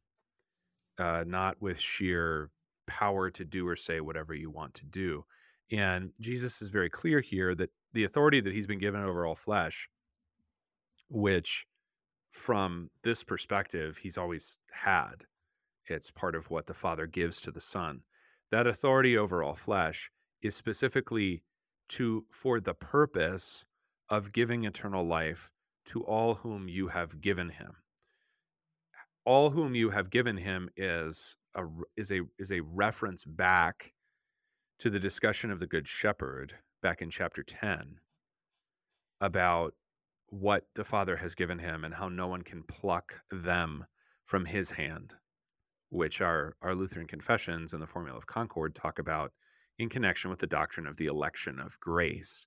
[0.98, 2.50] uh, not with sheer
[2.86, 5.24] power to do or say whatever you want to do.
[5.72, 9.34] And Jesus is very clear here that the authority that he's been given over all
[9.34, 9.88] flesh,
[11.08, 11.66] which
[12.30, 15.24] from this perspective, he's always had,
[15.86, 18.02] it's part of what the Father gives to the Son
[18.50, 20.10] that authority over all flesh
[20.42, 21.42] is specifically
[21.88, 23.64] to for the purpose
[24.08, 25.50] of giving eternal life
[25.86, 27.72] to all whom you have given him.
[29.24, 31.64] All whom you have given him is a
[31.96, 33.92] is a is a reference back
[34.78, 37.98] to the discussion of the good shepherd back in chapter 10
[39.20, 39.74] about
[40.28, 43.84] what the father has given him and how no one can pluck them
[44.24, 45.14] from his hand
[45.90, 49.32] which our, our Lutheran confessions and the Formula of Concord talk about
[49.78, 52.46] in connection with the doctrine of the election of grace.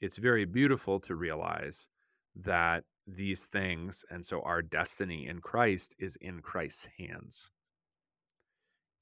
[0.00, 1.88] It's very beautiful to realize
[2.36, 7.50] that these things, and so our destiny in Christ is in Christ's hands.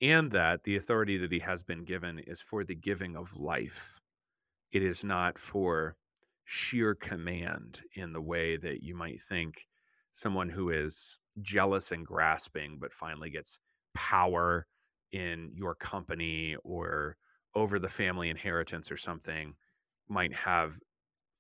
[0.01, 4.01] And that the authority that he has been given is for the giving of life.
[4.72, 5.96] It is not for
[6.44, 9.66] sheer command in the way that you might think
[10.12, 13.59] someone who is jealous and grasping, but finally gets
[13.94, 14.66] power
[15.11, 17.16] in your company or
[17.55, 19.55] over the family inheritance or something
[20.09, 20.79] might have,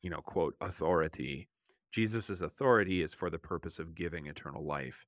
[0.02, 1.48] you know, quote, authority.
[1.90, 5.06] Jesus' authority is for the purpose of giving eternal life.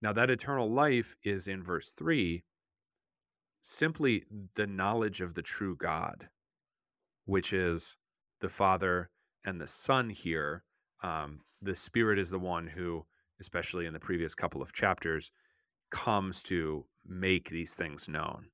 [0.00, 2.42] Now, that eternal life is in verse 3
[3.60, 4.24] simply
[4.56, 6.28] the knowledge of the true God,
[7.24, 7.96] which is
[8.40, 9.08] the Father
[9.44, 10.64] and the Son here.
[11.02, 13.04] Um, the Spirit is the one who,
[13.40, 15.30] especially in the previous couple of chapters,
[15.90, 18.46] comes to make these things known,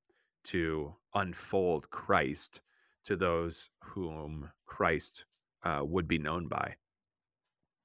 [0.44, 2.62] to unfold Christ
[3.04, 5.24] to those whom Christ
[5.62, 6.74] uh, would be known by.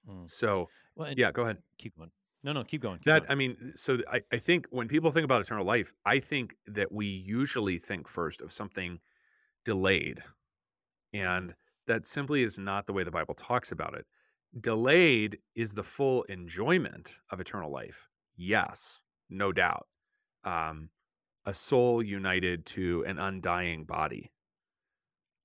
[0.09, 0.29] Mm.
[0.29, 1.57] So, Well, yeah, go ahead.
[1.77, 2.11] keep going.
[2.43, 2.97] No, no, keep going.
[2.97, 3.31] Keep That going.
[3.31, 6.91] I mean, so I, I think when people think about eternal life, I think that
[6.91, 8.99] we usually think first of something
[9.63, 10.21] delayed.
[11.13, 11.53] And
[11.87, 14.05] that simply is not the way the Bible talks about it.
[14.59, 18.07] Delayed is the full enjoyment of eternal life.
[18.35, 19.87] Yes, no doubt.
[20.43, 20.89] Um,
[21.45, 24.31] a soul united to an undying body,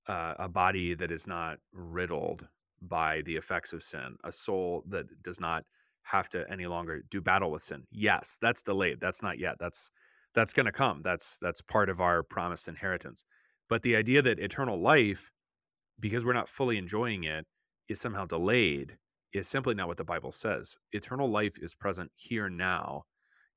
[0.07, 2.47] uh, a body that is not riddled
[2.81, 5.63] by the effects of sin, a soul that does not
[6.03, 7.83] have to any longer do battle with sin.
[7.91, 8.99] Yes, that's delayed.
[8.99, 9.55] That's not yet.
[9.59, 9.91] That's
[10.33, 11.01] that's going to come.
[11.01, 13.25] That's that's part of our promised inheritance.
[13.67, 15.31] But the idea that eternal life
[15.99, 17.45] because we're not fully enjoying it
[17.89, 18.97] is somehow delayed
[19.33, 20.77] is simply not what the Bible says.
[20.91, 23.03] Eternal life is present here now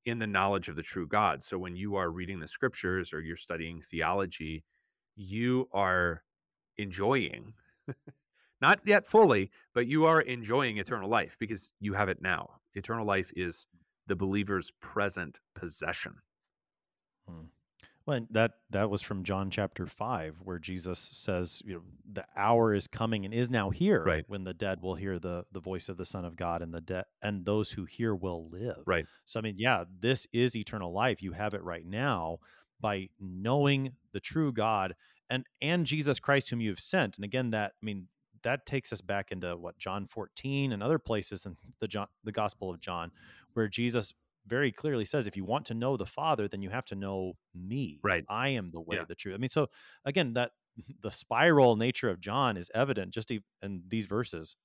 [0.05, 1.43] in the knowledge of the true God.
[1.43, 4.65] So when you are reading the scriptures or you're studying theology,
[5.17, 6.23] you are
[6.79, 7.55] enjoying
[8.61, 12.49] not yet fully, but you are enjoying eternal life because you have it now.
[12.75, 13.67] Eternal life is
[14.07, 16.15] the believer's present possession.
[17.29, 17.47] Hmm.
[18.07, 22.27] Well, and that that was from John chapter five, where Jesus says, "You know, the
[22.37, 24.25] hour is coming and is now here, Right.
[24.29, 26.81] when the dead will hear the the voice of the Son of God, and the
[26.81, 29.07] dead and those who hear will live." Right.
[29.25, 31.23] So, I mean, yeah, this is eternal life.
[31.23, 32.39] You have it right now
[32.81, 34.97] by knowing the true God
[35.31, 37.17] and and Jesus Christ, whom you have sent.
[37.17, 38.09] And again, that I mean,
[38.43, 42.33] that takes us back into what John fourteen and other places in the John, the
[42.33, 43.13] Gospel of John,
[43.53, 44.13] where Jesus
[44.47, 47.35] very clearly says if you want to know the father then you have to know
[47.55, 48.25] me Right.
[48.29, 49.05] i am the way Yeah.
[49.05, 49.69] the truth i mean so
[50.05, 50.53] again that
[51.01, 54.57] the spiral nature of john is evident just in these verses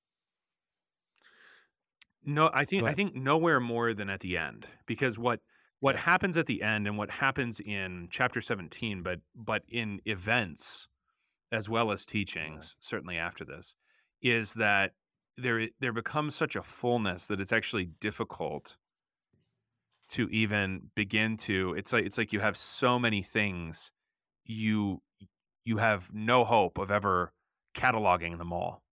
[2.24, 5.42] No, I think I think nowhere more than at the end because what
[5.80, 6.02] what Yeah.
[6.02, 10.88] happens at the end and what happens in chapter 17 but but in events
[11.52, 13.76] as well as teachings certainly after this
[14.22, 14.94] is that
[15.38, 18.78] there there becomes such a fullness that it's actually difficult
[20.10, 23.92] to even begin to it's like it's like you have so many things
[24.46, 25.02] you
[25.66, 27.34] you have no hope of ever
[27.76, 28.84] cataloging them all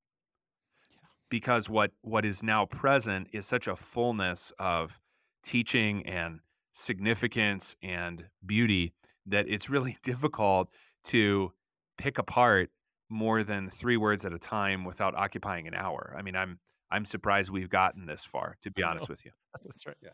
[1.30, 5.00] because what what is now present is such a fullness of
[5.44, 6.40] teaching and
[6.74, 8.94] significance and beauty
[9.26, 10.70] that it's really difficult
[11.04, 11.52] to
[11.98, 12.70] pick apart
[13.10, 16.16] more than three words at a time without occupying an hour.
[16.18, 16.60] I mean, I'm
[16.92, 19.32] I'm surprised we've gotten this far, to be honest with you.
[19.66, 20.10] that's right yeah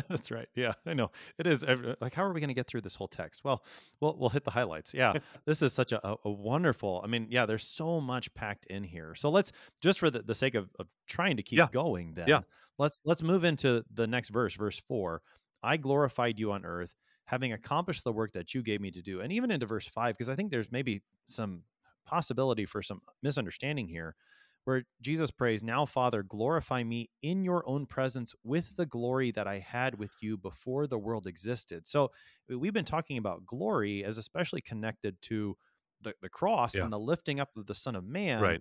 [0.08, 0.48] that's right.
[0.54, 1.10] Yeah i know.
[1.38, 1.64] It is
[2.00, 3.42] like how are we going to get through this whole text?
[3.44, 3.64] Well
[4.00, 4.92] we'll, we'll hit the highlights.
[4.94, 5.14] Yeah
[5.46, 9.14] this is such a, a- wonderful i mean yeah there's so much packed in here.
[9.14, 11.68] So let's just for the, the sake of, of trying to keep Yeah.
[11.72, 12.40] going then Yeah.
[12.78, 15.22] let's let's move into the next verse verse 4
[15.62, 16.94] i glorified you on earth
[17.26, 19.20] having accomplished the work that you gave me to do.
[19.22, 21.62] And even into verse 5 because i think there's maybe some
[22.06, 24.14] possibility for some misunderstanding here
[24.64, 29.46] where Jesus prays, Now, Father, glorify me in your own presence with the glory that
[29.46, 31.86] I had with you before the world existed.
[31.86, 32.10] So,
[32.48, 35.56] we've been talking about glory as especially connected to
[36.00, 36.84] the, the cross Yeah.
[36.84, 38.42] and the lifting up of the Son of Man.
[38.42, 38.60] Right.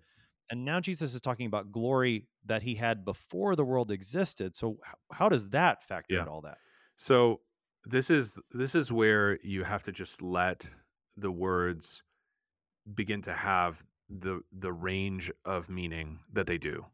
[0.49, 4.55] And now Jesus is talking about glory that he had before the world existed.
[4.55, 4.77] So,
[5.11, 6.19] how does that factor Yeah.
[6.21, 6.57] into all that?
[6.95, 7.41] So
[7.85, 10.69] this is this is where you have to just let
[11.17, 12.03] the words
[12.93, 13.85] begin to have
[14.19, 16.86] the the range of meaning that they do.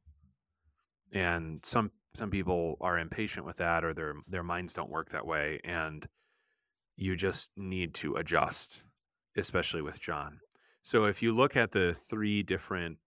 [1.11, 5.25] And some some people are impatient with that or their their minds don't work that
[5.25, 6.07] way and
[6.95, 8.85] you just need to adjust
[9.37, 10.39] especially with John.
[10.81, 12.97] So if you look at the three different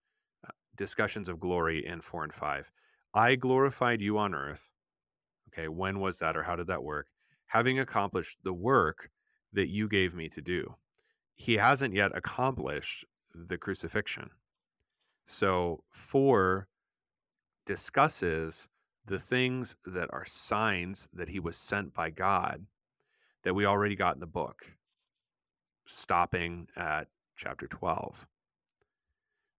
[0.47, 2.71] uh, discussions of glory in 4 and 5,
[3.15, 4.73] I glorified you on earth.
[5.49, 7.09] Okay, when was that or how did that work?
[7.47, 9.11] Having accomplished the work
[9.53, 10.75] that you gave me to do.
[11.35, 13.05] He hasn't yet accomplished
[13.35, 14.31] the crucifixion.
[15.25, 16.69] So, 4
[17.65, 18.69] discusses
[19.05, 22.67] the things that are signs that he was sent by God
[23.43, 24.65] that we already got in the book,
[25.87, 28.27] stopping at chapter 12.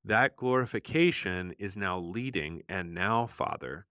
[0.05, 3.85] That glorification is now leading, and now, Father,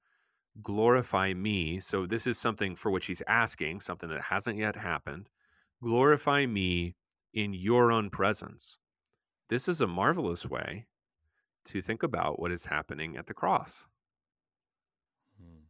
[0.62, 1.80] glorify me.
[1.80, 5.30] So, this is something for which he's asking, something that hasn't yet happened.
[5.82, 6.96] Glorify me
[7.32, 8.78] in your own presence.
[9.52, 10.86] This is a marvelous way
[11.66, 13.86] to think about what is happening at the cross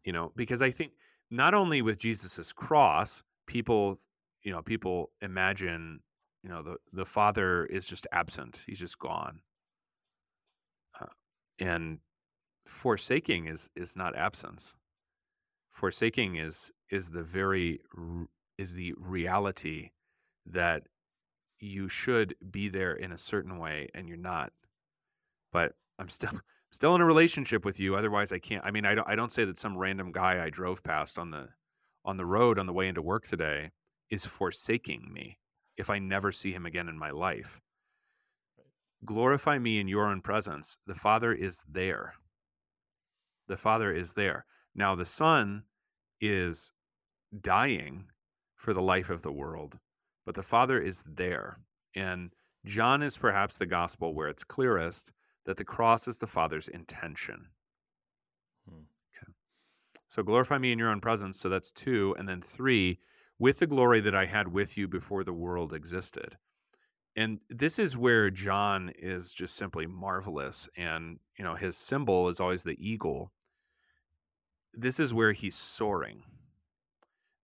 [0.04, 0.92] you know because i think
[1.30, 3.98] not only with jesus's cross people
[4.42, 6.00] you know, people imagine,
[6.42, 9.40] you know, the the father is just absent; he's just gone.
[11.00, 11.06] Uh,
[11.58, 11.98] and
[12.66, 14.76] forsaking is is not absence.
[15.70, 17.80] Forsaking is is the very
[18.58, 19.90] is the reality
[20.46, 20.82] that
[21.62, 24.52] you should be there in a certain way and you're not.
[25.52, 26.32] But I'm still
[26.72, 27.96] still in a relationship with you.
[27.96, 28.64] Otherwise, I can't.
[28.64, 29.08] I mean, I don't.
[29.08, 31.48] I don't say that some random guy I drove past on the
[32.04, 33.70] on the road on the way into work today
[34.10, 35.38] is forsaking me
[35.76, 37.60] if I never see him again in my life.
[39.04, 40.76] Glorify me in your own presence.
[40.86, 42.14] The Father is there.
[43.48, 44.44] The Father is there.
[44.74, 45.64] Now the Son
[46.20, 46.72] is
[47.40, 48.06] dying
[48.56, 49.78] for the life of the world,
[50.24, 51.58] but the Father is there.
[51.94, 52.30] And
[52.64, 55.12] John is perhaps the gospel where it's clearest
[55.44, 57.46] that the cross is the Father's intention.
[58.68, 58.82] Hmm.
[59.16, 59.32] Okay.
[60.08, 61.40] So glorify me in your own presence.
[61.40, 62.14] So that's two.
[62.18, 63.00] And then three,
[63.38, 66.36] with the glory that I had with you before the world existed.
[67.16, 70.68] And this is where John is just simply marvelous.
[70.76, 73.32] And, you know, his symbol is always the eagle.
[74.72, 76.22] This is where he's soaring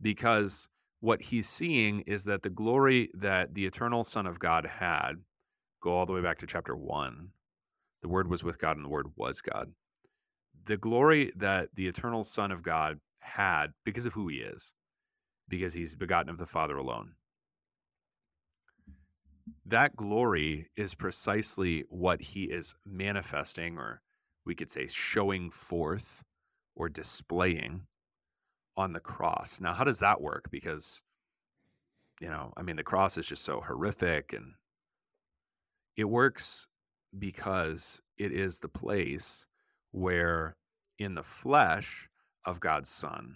[0.01, 0.69] because
[1.01, 5.15] what he's seeing is that the glory that the eternal Son of God had,
[5.81, 7.31] go all the way back to chapter one,
[8.03, 9.73] the Word was with God and the Word was God.
[10.67, 14.73] The glory that the eternal Son of God had because of who he is,
[15.49, 17.13] because he's begotten of the Father alone.
[19.65, 24.03] That glory is precisely what he is manifesting, or
[24.45, 26.23] we could say showing forth
[26.75, 27.83] or displaying
[28.79, 29.61] on the cross.
[29.61, 30.49] Now, how does that work?
[30.53, 31.03] Because,
[32.21, 34.55] you know, I mean, the cross is just so horrific and
[35.97, 36.69] it works
[37.19, 39.47] because it is the place
[39.91, 40.57] where,
[40.99, 42.09] in the flesh
[42.45, 43.35] of God's Son,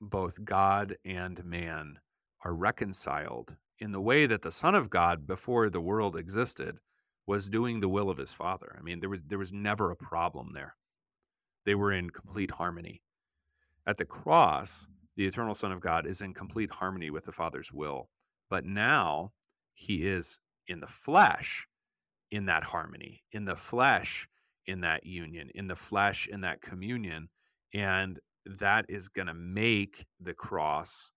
[0.00, 2.00] both God and man
[2.44, 6.78] are reconciled in the way that the Son of God, before the world existed,
[7.24, 8.74] was doing the will of his Father.
[8.76, 10.74] I mean, there was there was never a problem there.
[11.66, 13.02] They were in complete harmony.
[13.88, 14.86] At the cross,
[15.16, 18.10] the eternal Son of God is in complete harmony with the Father's will.
[18.50, 19.32] But now
[19.72, 21.66] he is in the flesh
[22.30, 24.28] in that harmony, in the flesh
[24.66, 27.30] in that union, in the flesh in that communion.
[27.72, 31.10] And that is going to make the cross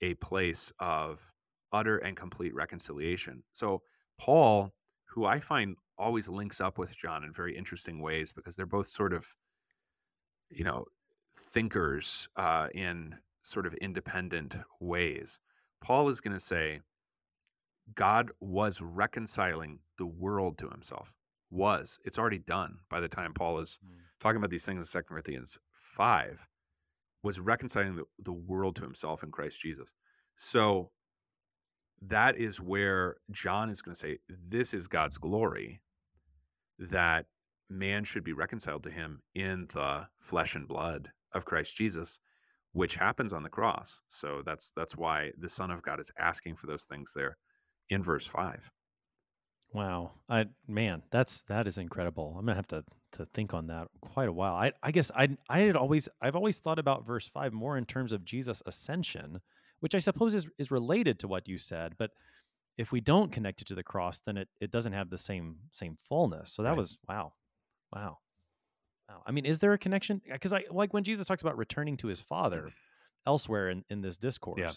[0.00, 1.32] a place of
[1.72, 3.42] utter and complete reconciliation.
[3.52, 3.82] So,
[4.20, 4.72] Paul,
[5.06, 8.86] who I find always links up with John in very interesting ways because they're both
[8.86, 9.26] sort of,
[10.50, 10.84] you know,
[11.34, 15.40] thinkers uh, in sort of independent ways.
[15.80, 16.80] Paul is going to say,
[17.94, 21.14] God was reconciling the world to himself.
[21.50, 21.98] Was.
[22.04, 23.94] It's already done by the time Paul is mm.
[24.18, 26.48] talking about these things in 2 Corinthians 5,
[27.22, 29.94] was reconciling the, the world to himself in Christ Jesus.
[30.34, 30.90] So
[32.02, 35.80] that is where John is going to say, This is God's glory,
[36.78, 37.26] that
[37.70, 42.18] man should be reconciled to him in the flesh and blood of Christ Jesus,
[42.72, 44.02] which happens on the cross.
[44.08, 47.36] So that's that's why the Son of God is asking for those things there
[47.90, 48.70] in verse five.
[49.72, 52.36] Wow, I man, that's that is incredible.
[52.38, 54.54] I'm gonna have to to think on that quite a while.
[54.54, 57.84] I I guess I I had always I've always thought about verse five more in
[57.84, 59.40] terms of Jesus' ascension,
[59.80, 62.10] which I suppose is is related to what you said, but
[62.76, 65.56] if we don't connect it to the cross, then it, it doesn't have the same
[65.72, 66.52] same fullness.
[66.52, 66.78] So that right.
[66.78, 67.32] was wow,
[67.94, 68.18] wow.
[69.08, 69.22] Wow.
[69.26, 70.20] I mean, is there a connection?
[70.30, 72.72] Because I like when Jesus talks about returning to his Father
[73.26, 74.58] elsewhere in, in this discourse.
[74.58, 74.70] Yeah.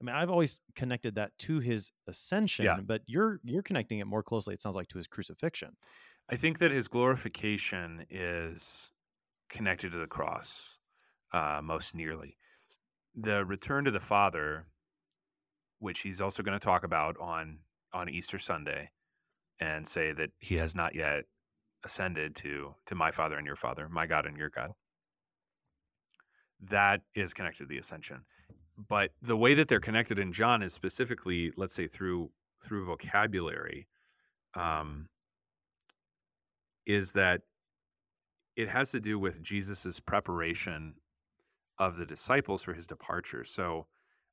[0.00, 2.80] I mean, I've always connected that to his ascension, yeah.
[2.80, 4.54] but you're you're connecting it more closely.
[4.54, 5.76] It sounds like to his crucifixion.
[6.30, 8.92] I think that his glorification is
[9.50, 10.78] connected to the cross
[11.32, 12.36] uh, most nearly.
[13.14, 14.66] The return to the Father,
[15.80, 17.58] which he's also going to talk about on
[17.92, 18.90] on Easter Sunday,
[19.58, 21.24] and say that he has not yet
[21.84, 24.72] ascended to to my father and your father, my God and your God.
[26.60, 28.24] That is connected to the ascension.
[28.88, 32.30] But the way that they're connected in John is specifically, let's say, through
[32.62, 33.86] through vocabulary,
[34.54, 35.08] um,
[36.86, 37.42] is that
[38.56, 40.94] it has to do with Jesus's preparation
[41.78, 43.44] of the disciples for his departure.
[43.44, 43.86] So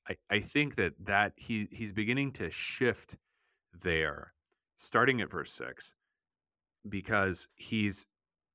[0.09, 3.17] I, I think that that he he's beginning to shift
[3.83, 4.33] there,
[4.75, 5.93] starting at verse six,
[6.89, 8.05] because he's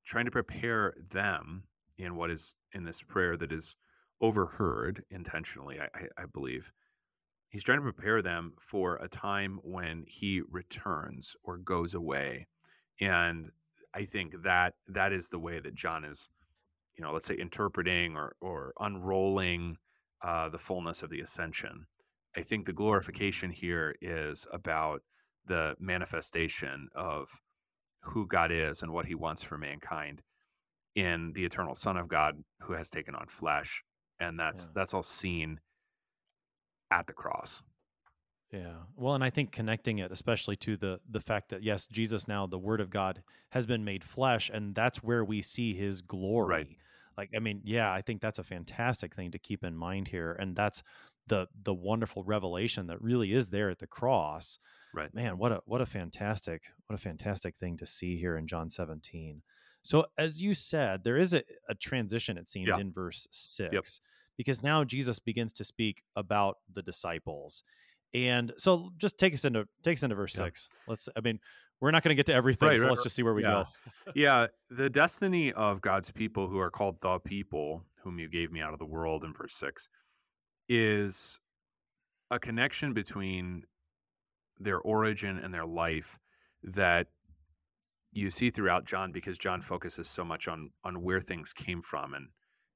[0.04, 1.64] trying to prepare them
[1.98, 3.76] in what is in this prayer that is
[4.20, 6.72] overheard intentionally, I, I, believe.
[7.48, 12.46] He's trying to prepare them for a time when he returns or goes away.
[13.00, 13.50] And
[13.94, 16.30] I think that that is the way that John is,
[16.96, 19.76] you know, let's say interpreting or, or unrolling
[20.22, 21.86] uh, the fullness of the ascension.
[22.36, 25.02] I think the glorification here is about
[25.46, 27.28] the manifestation of
[28.02, 30.22] who God is and what he wants for mankind
[30.94, 33.82] in the eternal son of God who has taken on flesh
[34.20, 34.72] and that's Yeah.
[34.74, 35.60] that's all seen
[36.90, 37.62] at the cross.
[38.52, 38.82] Yeah.
[38.96, 42.46] Well, and I think connecting it especially to the the fact that yes, Jesus now
[42.46, 46.48] the word of God has been made flesh and that's where we see his glory.
[46.54, 46.76] Right.
[47.16, 50.32] Like I mean, yeah, I think that's a fantastic thing to keep in mind here
[50.38, 50.82] and that's
[51.28, 54.58] the the wonderful revelation that really is there at the cross.
[54.94, 55.12] Right.
[55.14, 58.68] Man, what a what a fantastic what a fantastic thing to see here in John
[58.70, 59.42] 17.
[59.82, 62.78] So as you said, there is a, a transition it seems Yeah.
[62.78, 64.00] in verse 6
[64.36, 67.62] because now Jesus begins to speak about the disciples.
[68.14, 70.44] And so just take us into take us into verse Yeah.
[70.44, 70.68] 6.
[70.86, 71.40] Let's I mean,
[71.80, 73.04] we're not going to get to everything, Right, so right, let's right.
[73.04, 73.64] just see where we Yeah.
[74.04, 74.12] go.
[74.14, 78.60] yeah, the destiny of God's people who are called the people whom you gave me
[78.60, 79.88] out of the world in verse 6
[80.68, 81.40] is
[82.30, 83.64] a connection between
[84.62, 86.18] their origin and their life
[86.62, 87.08] that
[88.12, 92.14] you see throughout John because John focuses so much on on where things came from
[92.14, 92.28] and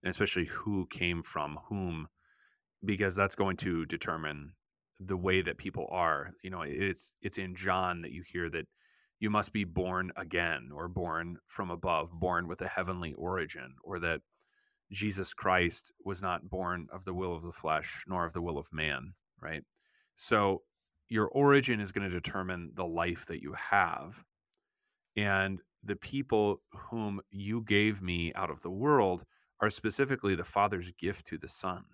[0.02, 2.08] and especially who came from whom
[2.84, 4.52] because that's going to determine
[5.00, 6.30] the way that people are.
[6.42, 8.66] You know it's it's in John that you hear that
[9.18, 13.98] you must be born again or born from above born with a heavenly origin or
[14.00, 14.20] that
[14.92, 18.58] Jesus Christ was not born of the will of the flesh nor of the will
[18.58, 19.62] of man right?
[20.14, 20.62] So
[21.08, 24.24] your origin is going to determine the life that you have
[25.16, 29.24] and the people whom you gave me out of the world
[29.60, 31.84] are specifically the father's gift to the son.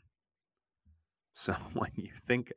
[1.35, 2.53] So when you think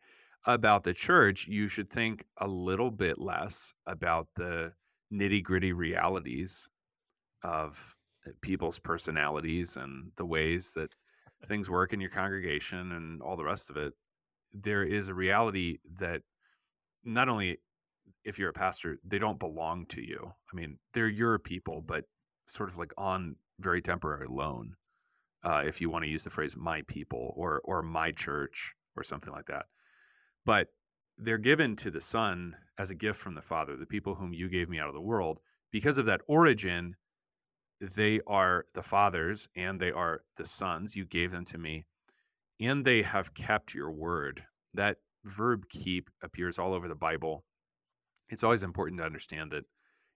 [0.45, 4.71] about the church you should think a little bit less about the
[5.11, 6.69] nitty-gritty realities
[7.43, 7.97] of
[8.27, 10.93] uh, people's personalities and the ways that
[11.45, 13.93] things work in your congregation and all the rest of it.
[14.53, 16.21] There is a reality that
[17.05, 17.59] not only
[18.23, 20.33] if you're a pastor, they don't belong to you.
[20.51, 22.05] I mean, they're your people, but
[22.47, 24.75] sort of like on very temporary loan.
[25.43, 29.03] Uh, if you want to use the phrase "my people" or or "my church" or
[29.03, 29.67] something like that,
[30.45, 30.69] but
[31.17, 34.49] they're given to the Son as a gift from the Father, the people whom you
[34.49, 35.39] gave me out of the world.
[35.71, 36.95] Because of that origin,
[37.79, 40.95] they are the Father's and they are the Sons.
[40.95, 41.85] You gave them to me,
[42.59, 44.43] and they have kept your word.
[44.73, 47.43] That verb "keep" appears all over the Bible
[48.29, 49.65] it's always important to understand that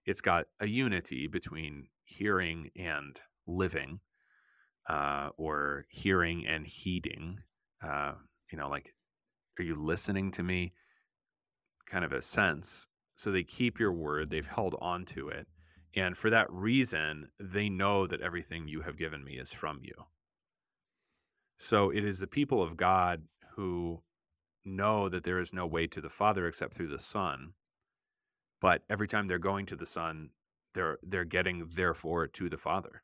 [0.04, 4.00] it's got a unity between hearing and living,
[4.88, 7.38] uh, or hearing and heeding.
[7.82, 8.14] Uh,
[8.50, 8.94] you know, like,
[9.58, 10.72] are you listening to me?
[11.86, 12.86] Kind of a sense.
[13.14, 15.46] So they keep your word, they've held on to it.
[15.94, 19.94] And for that reason, they know that everything you have given me is from you.
[21.58, 23.22] So it is the people of God
[23.56, 24.02] who
[24.64, 27.54] know that there is no way to the Father except through the Son
[28.60, 30.30] but every time they're going to the son
[30.74, 33.02] they're they're getting therefore to the father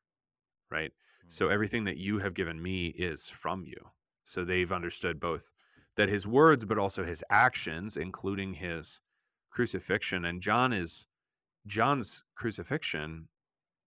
[0.70, 0.92] right?
[1.28, 3.90] So everything that you have given me is from you.
[4.24, 5.52] So they've understood both
[5.96, 9.00] that his words but also his actions including his
[9.50, 10.24] crucifixion.
[10.24, 11.06] And john is
[11.66, 13.28] john's crucifixion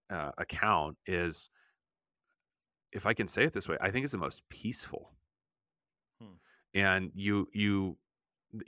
[0.09, 1.49] uh, account is
[2.91, 5.11] if i can say it this way i think it's the most peaceful.
[6.73, 7.97] And you you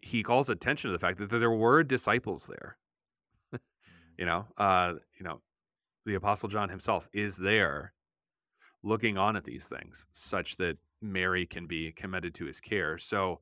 [0.03, 2.77] he calls attention to the fact that there were disciples there.
[4.17, 5.41] You know uh you know
[6.05, 7.93] the apostle john himself is there
[8.83, 12.99] looking on at these things such that mary can be commended to his care.
[12.99, 13.39] So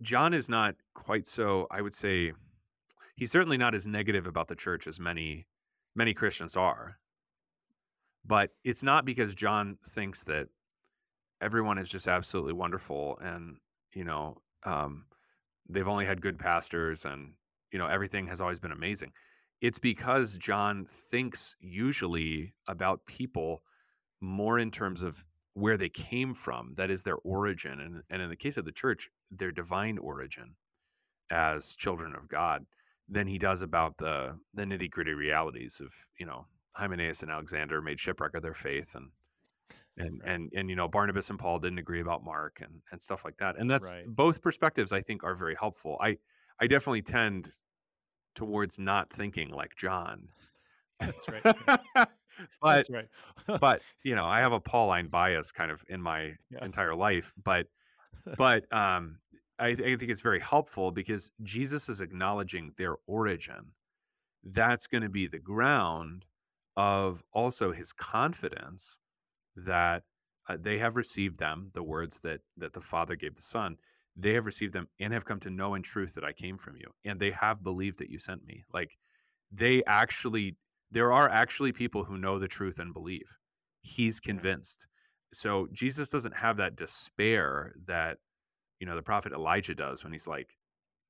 [0.00, 2.32] john is not quite so i would say
[3.16, 5.46] he's certainly not as negative about the church as many
[5.96, 6.98] many christians are.
[8.24, 10.48] But it's not because john thinks that
[11.40, 13.56] everyone is just absolutely wonderful and
[13.94, 15.04] you know um
[15.68, 17.32] they've only had good pastors and
[17.72, 19.12] you know everything has always been amazing.
[19.60, 23.62] It's because John thinks usually about people
[24.20, 25.24] more in terms of
[25.54, 28.72] where they came from, that is their origin, and, and in the case of the
[28.72, 30.54] church, their divine origin
[31.30, 32.64] as children of God,
[33.08, 37.82] than he does about the the nitty gritty realities of you know Hymenaeus and Alexander
[37.82, 39.10] made shipwreck of their faith, and
[39.98, 40.32] and Right.
[40.34, 43.38] and and you know Barnabas and Paul didn't agree about Mark and and stuff like
[43.38, 44.06] that, and that's Right.
[44.06, 45.98] both perspectives I think are very helpful.
[46.00, 46.18] I
[46.60, 47.50] I definitely tend
[48.34, 50.28] towards not thinking like John.
[51.00, 51.42] That's right.
[51.94, 52.08] but
[52.62, 53.08] That's right.
[53.60, 56.64] but you know, I have a Pauline bias kind of in my Yeah.
[56.64, 57.34] entire life.
[57.42, 57.68] But
[58.36, 59.20] but um
[59.58, 63.72] I, I think it's very helpful because Jesus is acknowledging their origin.
[64.44, 66.24] That's going to be the ground
[66.76, 69.00] of also his confidence
[69.64, 70.02] that
[70.48, 73.76] uh, they have received them, the words that that the Father gave the Son.
[74.16, 76.76] they have received them and have come to know in truth that I came from
[76.76, 78.64] you, and they have believed that you sent me.
[78.72, 78.98] Like
[79.52, 80.56] they actually,
[80.90, 83.38] there are actually people who know the truth and believe.
[83.82, 84.86] He's convinced.
[85.32, 88.18] So Jesus doesn't have that despair that
[88.80, 90.56] you know the prophet Elijah does when he's like,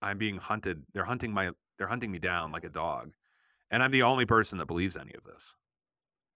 [0.03, 0.83] "I'm being hunted.
[0.93, 1.51] They're hunting my.
[1.79, 3.13] They're hunting me down like a dog,
[3.71, 5.55] and I'm the only person that believes any of this."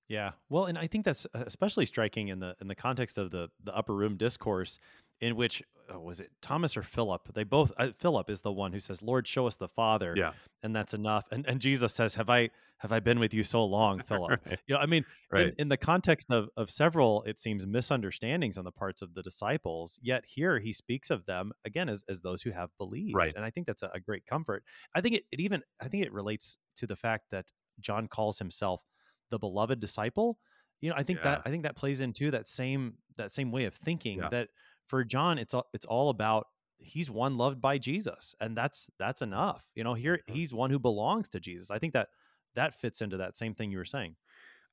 [0.08, 0.32] Yeah.
[0.48, 3.48] Well, and I think that's uh, especially striking in the in the context of the
[3.64, 4.78] the upper room discourse
[5.20, 7.32] in which uh, was it Thomas or Philip?
[7.32, 10.32] They both uh, Philip is the one who says, "Lord, show us the Father." Yeah.
[10.62, 11.26] And that's enough.
[11.30, 14.58] And and Jesus says, "Have I have I been with you so long, Philip?" right.
[14.66, 15.48] You know, I mean, Right.
[15.48, 19.22] in, in the context of of several it seems misunderstandings on the parts of the
[19.22, 23.14] disciples, yet here he speaks of them again as as those who have believed.
[23.16, 23.32] Right.
[23.34, 24.62] And I think that's a, a great comfort.
[24.94, 27.46] I think it, it even I think it relates to the fact that
[27.80, 28.84] John calls himself
[29.32, 30.38] the beloved disciple
[30.80, 33.64] you know i think that i think that plays into that same that same way
[33.64, 34.28] of thinking Yeah.
[34.28, 34.48] that
[34.86, 36.46] for john it's all it's all about
[36.78, 40.34] he's one loved by jesus and that's that's enough you know here Mhm.
[40.34, 42.08] he's one who belongs to jesus i think that
[42.54, 44.14] that fits into that same thing you were saying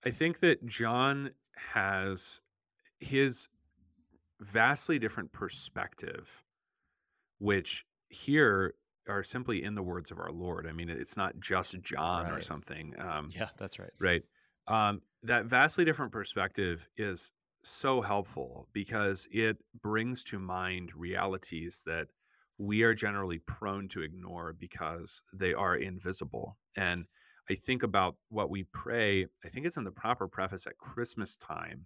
[0.05, 1.31] I think that John
[1.73, 2.39] has
[3.01, 3.49] his
[4.39, 6.41] vastly different perspective,
[7.39, 8.75] which here
[9.09, 10.65] are simply in the words of our Lord.
[10.67, 12.95] I mean, it's not just John or something.
[12.97, 14.23] Um, yeah that's right right
[14.69, 17.31] um, that vastly different perspective is
[17.63, 22.07] so helpful because it brings to mind realities that
[22.57, 26.57] we are generally prone to ignore because they are invisible.
[26.77, 27.05] And
[27.49, 31.35] i think about what we pray i think it's in the proper preface at christmas
[31.37, 31.85] time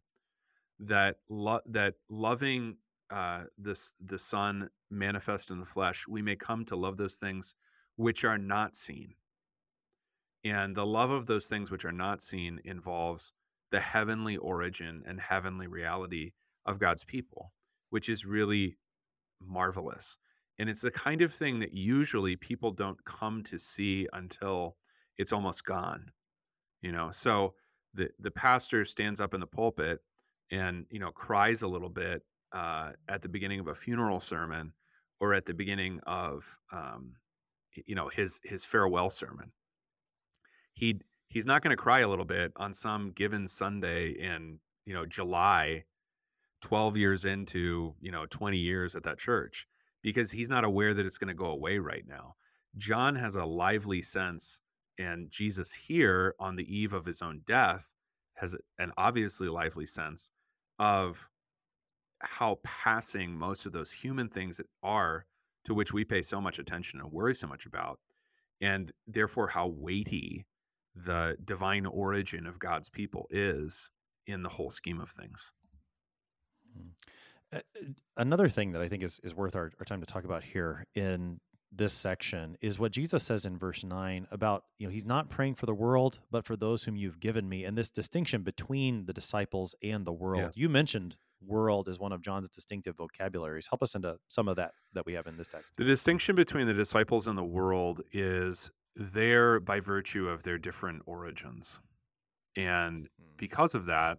[0.80, 2.78] that lo- that loving
[3.12, 7.56] uh, this the son manifest in the flesh we may come to love those things
[7.96, 9.14] which are not seen
[10.44, 13.32] and the love of those things which are not seen involves
[13.72, 16.32] the heavenly origin and heavenly reality
[16.66, 17.54] of God's people,
[17.90, 18.78] which is really
[19.42, 20.18] marvelous.
[20.60, 24.76] And it's the kind of thing that usually people don't come to see until
[25.18, 26.12] it's almost gone.
[26.82, 27.56] You know, so
[27.94, 30.00] the the pastor stands up in the pulpit
[30.52, 34.74] and you know cries a little bit uh, at the beginning of a funeral sermon
[35.20, 37.14] or at the beginning of um,
[37.86, 39.52] you know his his farewell sermon
[40.74, 41.00] he
[41.30, 45.06] he's not going to cry a little bit on some given Sunday in you know
[45.06, 45.84] July,
[46.62, 49.68] twelve years into you know twenty years at that church
[50.02, 52.36] because he's not aware that it's going to go away right now.
[52.78, 54.60] John has a lively sense,
[55.00, 57.94] and Jesus here on the eve of his own death
[58.36, 60.32] has an obviously lively sense
[60.80, 61.30] of
[62.20, 65.26] how passing most of those human things are
[65.66, 68.00] to which we pay so much attention and worry so much about
[68.62, 70.46] and therefore how weighty
[70.96, 73.90] the divine origin of God's people is
[74.28, 75.52] in the whole scheme of things.
[77.52, 77.60] Uh,
[78.18, 80.86] another thing that I think is, is worth our, our time to talk about here
[80.96, 81.40] in
[81.76, 85.56] this section is what Jesus says in verse 9 about, you know, he's not praying
[85.56, 87.64] for the world, but for those whom you've given me.
[87.66, 90.42] And this distinction between the disciples and the world.
[90.56, 93.68] You mentioned world is one of John's distinctive vocabularies.
[93.70, 95.74] Help us into some of that that we have in this text.
[95.78, 101.02] The distinction between the disciples and the world is there by virtue of their different
[101.06, 101.82] origins.
[102.56, 103.38] And mm.
[103.38, 104.18] because of that,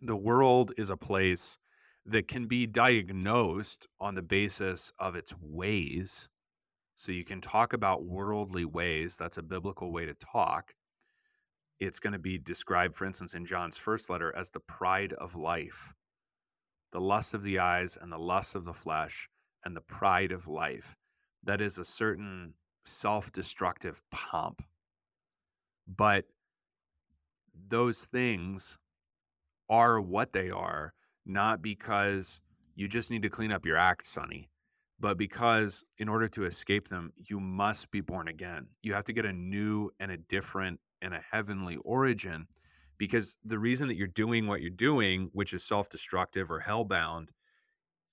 [0.00, 1.58] the world is a place
[2.04, 6.28] that can be diagnosed on the basis of its ways.
[6.94, 9.16] So you can talk about worldly ways.
[9.16, 10.74] That's a biblical way to talk.
[11.78, 15.36] It's going to be described, for instance, in John's first letter as the pride of
[15.36, 15.94] life,
[16.92, 19.28] the lust of the eyes and the lust of the flesh
[19.64, 20.96] and the pride of life.
[21.42, 22.54] That is a certain
[22.86, 24.62] self destructive pomp.
[25.86, 26.24] But
[27.68, 28.78] those things
[29.68, 32.40] are what they are, not because
[32.74, 34.50] you just need to clean up your act, Sonny,
[35.00, 38.66] but because in order to escape them, you must be born again.
[38.82, 42.46] You have to get a new and a different and a heavenly origin
[42.98, 47.28] because the reason that you're doing what you're doing, which is self destructive or hellbound,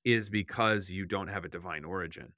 [0.03, 2.33] is because you don't have a divine origin.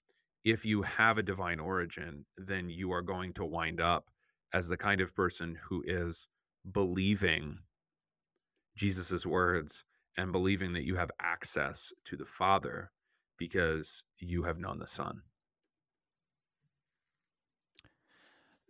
[0.46, 4.12] If you have a divine origin, then you are going to wind up
[4.54, 6.30] as the kind of person who is
[6.72, 7.60] believing
[8.76, 9.84] Jesus's words
[10.18, 12.92] and believing that you have access to the Father
[13.38, 15.24] because you have known the Son.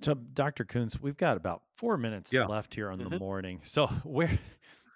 [0.02, 0.66] So, Dr.
[0.66, 2.46] Koontz, we've got about four minutes Yeah.
[2.46, 3.20] left here on the Mhm.
[3.20, 3.62] morning.
[3.64, 4.40] So, where,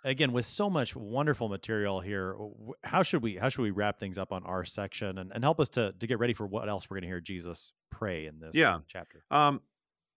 [0.04, 2.36] again, with so much wonderful material here,
[2.84, 5.60] how should we how should we wrap things up on our section and, and help
[5.60, 8.39] us to to get ready for what else we're going to hear Jesus pray in
[8.39, 8.80] this Yeah.
[8.88, 9.24] chapter?
[9.32, 9.62] Um,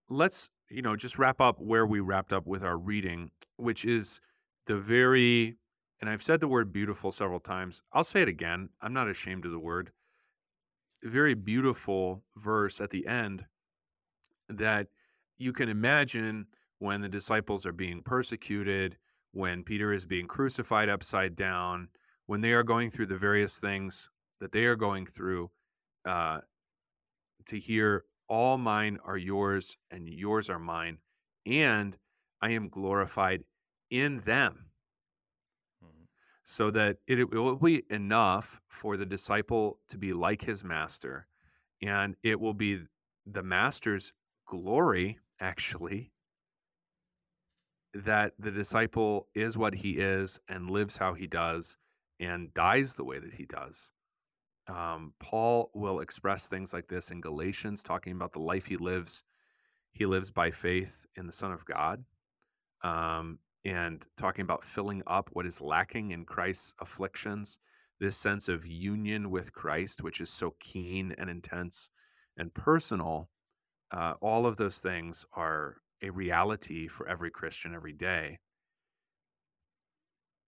[0.09, 4.21] let's you know just wrap up where we wrapped up with our reading, which is
[4.67, 5.57] the very
[6.01, 7.83] and I've said the word beautiful several times.
[7.93, 8.71] I'll say it again.
[8.81, 9.93] I'm not ashamed of the word.
[11.05, 13.45] very beautiful verse at the end
[14.49, 14.89] that
[15.37, 16.47] you can imagine
[16.79, 18.97] when the disciples are being persecuted,
[19.33, 21.89] when Peter is being crucified upside down,
[22.27, 24.11] when they are going through the various things
[24.41, 25.51] that they are going through,
[26.05, 26.41] uh,
[27.47, 30.99] to hear, All mine are yours, and yours are mine,
[31.45, 31.99] and
[32.41, 33.45] I am glorified
[33.91, 34.71] in them.
[35.83, 36.09] Mhm.
[36.43, 41.27] So that it, it will be enough for the disciple to be like his master,
[41.83, 42.87] and it will be
[43.27, 44.13] the master's
[44.47, 46.13] glory, actually,
[47.95, 51.77] that the disciple is what he is and lives how he does
[52.21, 53.91] and dies the way that he does.
[54.69, 59.25] Um, Paul will express things like this in Galatians, talking about the life he lives.
[59.93, 62.05] He lives by faith in the Son of God,
[62.83, 67.59] um, and talking about filling up what is lacking in Christ's afflictions.
[68.01, 71.91] This sense of union with Christ, which is so keen and intense
[72.37, 73.29] and personal,
[73.91, 78.39] uh, all of those things are a reality for every Christian every day.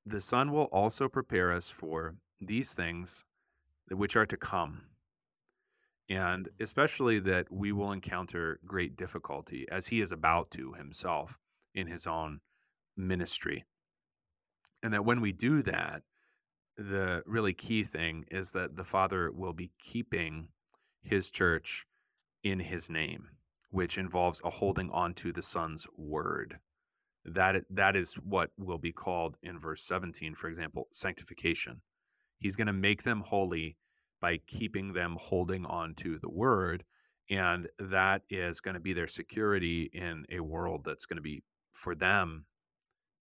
[0.06, 3.24] The Son will also prepare us for these things
[3.90, 4.82] which are to come.
[6.10, 11.38] And especially that we will encounter great difficulty as he is about to himself
[11.74, 12.40] in his own
[12.96, 13.64] ministry.
[14.82, 16.02] And that when we do that,
[16.76, 20.48] the really key thing is that the Father will be keeping
[21.02, 21.86] his church
[22.42, 23.28] in his name,
[23.74, 26.60] which involves a holding on to the Son's word.
[27.24, 31.80] That, that is what will be called in verse 17, for example, sanctification.
[32.38, 33.76] He's going to make them holy
[34.20, 36.84] by keeping them holding on to the word.
[37.28, 41.42] And that is going to be their security in a world that's going to be,
[41.72, 42.44] for them,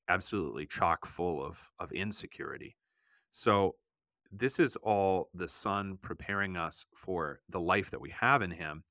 [0.08, 2.78] absolutely chock full of, of insecurity.
[3.32, 3.74] So,
[4.32, 8.84] this is all the Son preparing us for the life that we have in Him.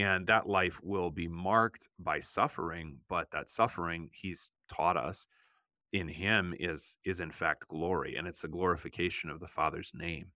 [0.00, 5.26] And that life will be marked by suffering, but that suffering, He's taught us,
[5.92, 10.26] in him is is in fact glory and it's the glorification of the father's name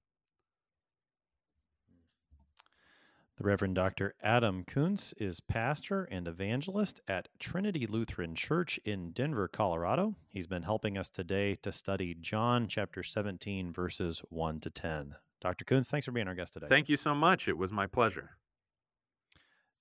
[3.36, 4.14] The Reverend Dr.
[4.22, 10.14] Adam Koontz is pastor and evangelist at Trinity Lutheran Church in Denver, Colorado.
[10.28, 15.16] He's been helping us today to study John chapter 17, verses 1 to 10.
[15.40, 15.64] Dr.
[15.64, 16.68] Koontz, thanks for being our guest today.
[16.68, 18.36] thank you so much it was my pleasure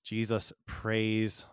[0.04, 1.46] Jesus prays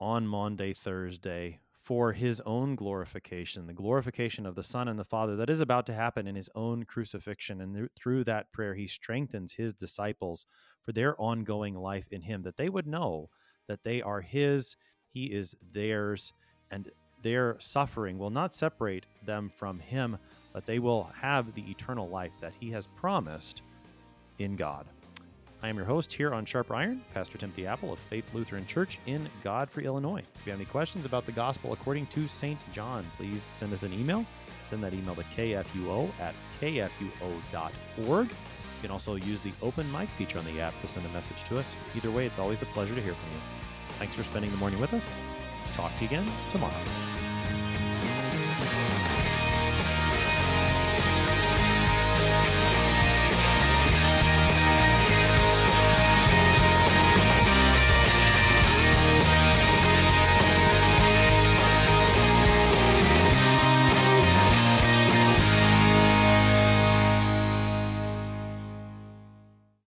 [0.00, 5.36] on Maundy, Thursday for his own glorification, the glorification of the Son and the Father
[5.36, 7.60] that is about to happen in his own crucifixion.
[7.60, 10.46] And th- through that prayer, he strengthens his disciples
[10.82, 13.28] for their ongoing life in him, that they would know
[13.68, 14.76] that they are his,
[15.06, 16.32] he is theirs,
[16.70, 16.90] and
[17.22, 20.16] their suffering will not separate them from him,
[20.52, 23.62] but they will have the eternal life that he has promised
[24.38, 24.86] in God.
[25.64, 28.98] I am your host here on Sharper Iron, Pastor Timothy Appel of Faith Lutheran Church
[29.06, 30.18] in Godfrey, Illinois.
[30.18, 32.58] If you have any questions about the gospel according to St.
[32.70, 34.26] John, please send us an email.
[34.60, 38.28] Send that email to kfuo at kfuo.org.
[38.28, 41.42] You can also use the open mic feature on the app to send a message
[41.44, 41.76] to us.
[41.96, 43.38] Either way, it's always a pleasure to hear from you.
[43.92, 45.16] Thanks for spending the morning with us.
[45.76, 46.74] Talk to you again tomorrow.